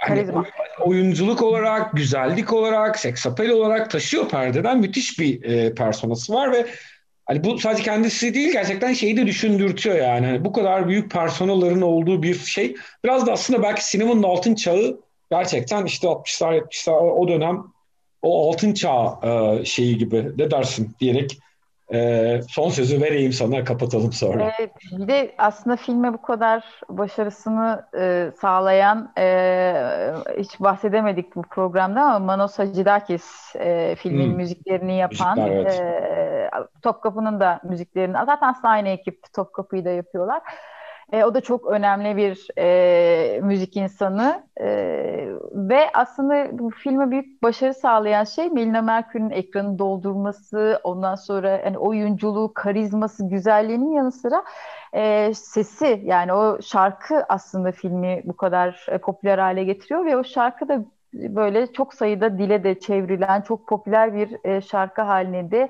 hani 0.00 0.26
oyunculuk 0.80 1.42
olarak, 1.42 1.92
güzellik 1.92 2.52
olarak, 2.52 2.98
seksapel 2.98 3.50
olarak 3.50 3.90
taşıyor 3.90 4.28
perdeden 4.28 4.78
müthiş 4.78 5.18
bir 5.18 5.42
e, 5.42 5.74
personası 5.74 6.34
var 6.34 6.52
ve 6.52 6.66
hani 7.26 7.44
bu 7.44 7.58
sadece 7.58 7.82
kendisi 7.82 8.34
değil 8.34 8.52
gerçekten 8.52 8.92
şeyi 8.92 9.16
de 9.16 9.26
düşündürtüyor 9.26 9.96
yani. 9.96 10.26
Hani 10.26 10.44
bu 10.44 10.52
kadar 10.52 10.88
büyük 10.88 11.10
personaların 11.10 11.82
olduğu 11.82 12.22
bir 12.22 12.34
şey. 12.34 12.76
Biraz 13.04 13.26
da 13.26 13.32
aslında 13.32 13.62
belki 13.62 13.84
sinemanın 13.84 14.22
altın 14.22 14.54
çağı 14.54 15.00
gerçekten 15.30 15.84
işte 15.84 16.06
60'lar 16.06 16.58
70'ler 16.58 16.92
o 16.92 17.28
dönem 17.28 17.64
o 18.22 18.48
altın 18.48 18.74
çağ 18.74 19.20
e, 19.22 19.64
şeyi 19.64 19.98
gibi 19.98 20.26
ne 20.38 20.50
dersin 20.50 20.94
diyerek 21.00 21.38
ee, 21.92 22.40
son 22.48 22.68
sözü 22.68 23.00
vereyim 23.00 23.32
sana 23.32 23.64
kapatalım 23.64 24.12
sonra. 24.12 24.52
Evet, 24.58 24.70
bir 24.92 25.08
de 25.08 25.34
aslında 25.38 25.76
filme 25.76 26.12
bu 26.12 26.22
kadar 26.22 26.64
başarısını 26.88 27.84
e, 27.98 28.30
sağlayan 28.40 29.12
e, 29.18 29.74
hiç 30.38 30.60
bahsedemedik 30.60 31.36
bu 31.36 31.42
programda 31.42 32.02
ama 32.02 32.18
Manos 32.18 32.58
Hacıdakis 32.58 33.56
e, 33.56 33.96
filmin 33.98 34.26
hmm. 34.26 34.36
müziklerini 34.36 34.96
yapan 34.96 35.38
Müzikler, 35.38 35.56
evet. 35.56 35.80
e, 35.80 36.50
Topkapı'nın 36.82 37.40
da 37.40 37.60
müziklerini 37.64 38.16
zaten 38.26 38.48
aslında 38.48 38.68
aynı 38.68 38.88
ekip 38.88 39.32
Topkapı'yı 39.32 39.84
da 39.84 39.90
yapıyorlar. 39.90 40.42
E, 41.12 41.24
o 41.24 41.34
da 41.34 41.40
çok 41.40 41.66
önemli 41.66 42.16
bir 42.16 42.48
e, 42.58 43.40
müzik 43.40 43.76
insanı. 43.76 44.42
E, 44.60 44.66
ve 45.52 45.90
aslında 45.94 46.58
bu 46.58 46.70
filme 46.70 47.10
büyük 47.10 47.42
başarı 47.42 47.74
sağlayan 47.74 48.24
şey 48.24 48.48
Melina 48.48 48.82
Mercury'nin 48.82 49.30
ekranı 49.30 49.78
doldurması, 49.78 50.80
ondan 50.84 51.14
sonra 51.14 51.50
yani 51.50 51.78
oyunculuğu, 51.78 52.54
karizması, 52.54 53.28
güzelliğinin 53.28 53.92
yanı 53.92 54.12
sıra 54.12 54.44
e, 54.92 55.34
sesi 55.34 56.02
yani 56.04 56.32
o 56.32 56.62
şarkı 56.62 57.24
aslında 57.28 57.72
filmi 57.72 58.22
bu 58.24 58.36
kadar 58.36 58.86
e, 58.88 58.98
popüler 58.98 59.38
hale 59.38 59.64
getiriyor 59.64 60.04
ve 60.06 60.16
o 60.16 60.24
şarkı 60.24 60.68
da 60.68 60.84
böyle 61.14 61.72
çok 61.72 61.94
sayıda 61.94 62.38
dile 62.38 62.64
de 62.64 62.80
çevrilen 62.80 63.40
çok 63.40 63.68
popüler 63.68 64.14
bir 64.14 64.36
e, 64.44 64.60
şarkı 64.60 65.02
haline 65.02 65.50
de 65.50 65.68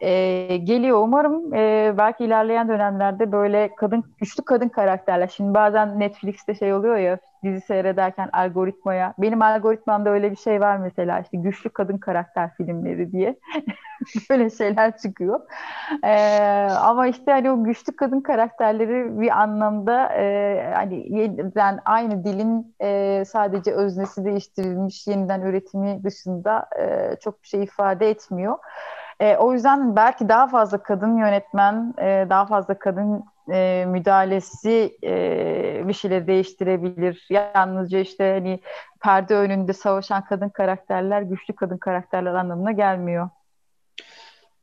e, 0.00 0.56
geliyor. 0.56 1.02
Umarım 1.02 1.54
e, 1.54 1.94
belki 1.98 2.24
ilerleyen 2.24 2.68
dönemlerde 2.68 3.32
böyle 3.32 3.74
kadın 3.74 4.04
güçlü 4.18 4.44
kadın 4.44 4.68
karakterler. 4.68 5.28
Şimdi 5.36 5.54
bazen 5.54 6.00
Netflix'te 6.00 6.54
şey 6.54 6.74
oluyor 6.74 6.96
ya 6.96 7.18
dizi 7.44 7.60
seyrederken 7.60 8.30
algoritmaya. 8.32 9.14
Benim 9.18 9.42
algoritmamda 9.42 10.10
öyle 10.10 10.30
bir 10.30 10.36
şey 10.36 10.60
var 10.60 10.76
mesela 10.76 11.20
işte 11.20 11.36
güçlü 11.36 11.70
kadın 11.70 11.98
karakter 11.98 12.54
filmleri 12.54 13.12
diye. 13.12 13.36
böyle 14.30 14.50
şeyler 14.50 14.96
çıkıyor. 14.96 15.40
E, 16.04 16.14
ama 16.80 17.06
işte 17.06 17.30
hani 17.30 17.50
o 17.50 17.64
güçlü 17.64 17.96
kadın 17.96 18.20
karakterleri 18.20 19.20
bir 19.20 19.40
anlamda 19.40 20.14
e, 20.14 20.72
hani 20.74 21.18
yeniden 21.18 21.80
aynı 21.84 22.24
dilin 22.24 22.74
e, 22.82 23.22
sadece 23.26 23.72
öznesi 23.72 24.24
değiştirilmiş 24.24 25.06
yeniden 25.06 25.40
üretimi 25.40 26.04
dışında 26.04 26.68
e, 26.78 27.16
çok 27.20 27.42
bir 27.42 27.48
şey 27.48 27.62
ifade 27.62 28.10
etmiyor. 28.10 28.58
E, 29.20 29.36
o 29.36 29.52
yüzden 29.52 29.96
belki 29.96 30.28
daha 30.28 30.46
fazla 30.46 30.82
kadın 30.82 31.16
yönetmen, 31.16 31.94
e, 31.98 32.26
daha 32.30 32.46
fazla 32.46 32.78
kadın 32.78 33.24
e, 33.52 33.84
müdahalesi 33.88 34.98
e, 35.04 35.88
bir 35.88 35.92
şeyleri 35.92 36.26
değiştirebilir. 36.26 37.26
Yalnızca 37.30 37.98
işte 37.98 38.32
hani 38.34 38.60
perde 39.00 39.36
önünde 39.36 39.72
savaşan 39.72 40.24
kadın 40.24 40.48
karakterler 40.48 41.22
güçlü 41.22 41.54
kadın 41.54 41.78
karakterler 41.78 42.34
anlamına 42.34 42.72
gelmiyor. 42.72 43.30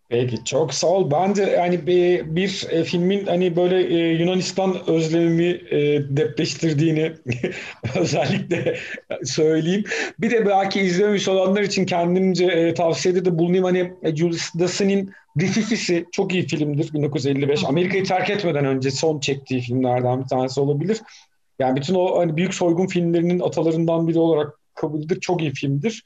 Peki 0.09 0.43
çok 0.45 0.73
sağ 0.73 0.87
ol. 0.87 1.11
Ben 1.11 1.35
de 1.35 1.41
yani 1.41 1.87
bir, 1.87 2.35
bir 2.35 2.67
e, 2.69 2.83
filmin 2.83 3.25
hani 3.25 3.55
böyle 3.55 3.83
e, 3.83 4.13
Yunanistan 4.13 4.89
özlemimi 4.89 5.45
e, 5.71 5.77
depreştirdiğini 6.17 7.11
özellikle 7.95 8.77
söyleyeyim. 9.23 9.83
Bir 10.19 10.31
de 10.31 10.45
belki 10.45 10.81
izlememiş 10.81 11.27
olanlar 11.27 11.61
için 11.61 11.85
kendimce 11.85 12.45
e, 12.45 12.73
tavsiyede 12.73 13.25
de 13.25 13.39
bulunayım. 13.39 13.63
Hani 13.63 13.93
e, 14.03 14.15
Julius 14.15 14.55
Dassin'in 14.59 15.11
Rififisi 15.41 16.05
çok 16.11 16.33
iyi 16.33 16.47
filmdir 16.47 16.93
1955. 16.93 17.63
Amerika'yı 17.65 18.03
terk 18.03 18.29
etmeden 18.29 18.65
önce 18.65 18.91
son 18.91 19.19
çektiği 19.19 19.61
filmlerden 19.61 20.23
bir 20.23 20.27
tanesi 20.27 20.59
olabilir. 20.59 21.01
Yani 21.59 21.75
bütün 21.75 21.95
o 21.95 22.19
hani 22.19 22.37
büyük 22.37 22.53
soygun 22.53 22.87
filmlerinin 22.87 23.39
atalarından 23.39 24.07
biri 24.07 24.19
olarak 24.19 24.53
kabul 24.75 24.99
edilir. 24.99 25.19
Çok 25.19 25.41
iyi 25.41 25.53
filmdir. 25.53 26.03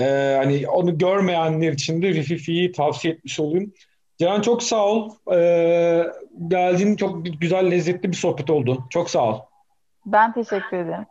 Ee, 0.00 0.34
hani 0.38 0.68
onu 0.68 0.98
görmeyenler 0.98 1.72
için 1.72 2.02
de 2.02 2.08
Rififi'yi 2.08 2.72
tavsiye 2.72 3.14
etmiş 3.14 3.40
olayım. 3.40 3.72
Can 4.18 4.40
çok 4.40 4.62
sağ 4.62 4.86
ol. 4.86 5.10
Ee, 5.32 6.04
geldiğin 6.48 6.96
çok 6.96 7.40
güzel, 7.40 7.70
lezzetli 7.70 8.08
bir 8.08 8.16
sohbet 8.16 8.50
oldu. 8.50 8.84
Çok 8.90 9.10
sağ 9.10 9.28
ol. 9.28 9.40
Ben 10.06 10.32
teşekkür 10.32 10.76
ederim. 10.76 11.06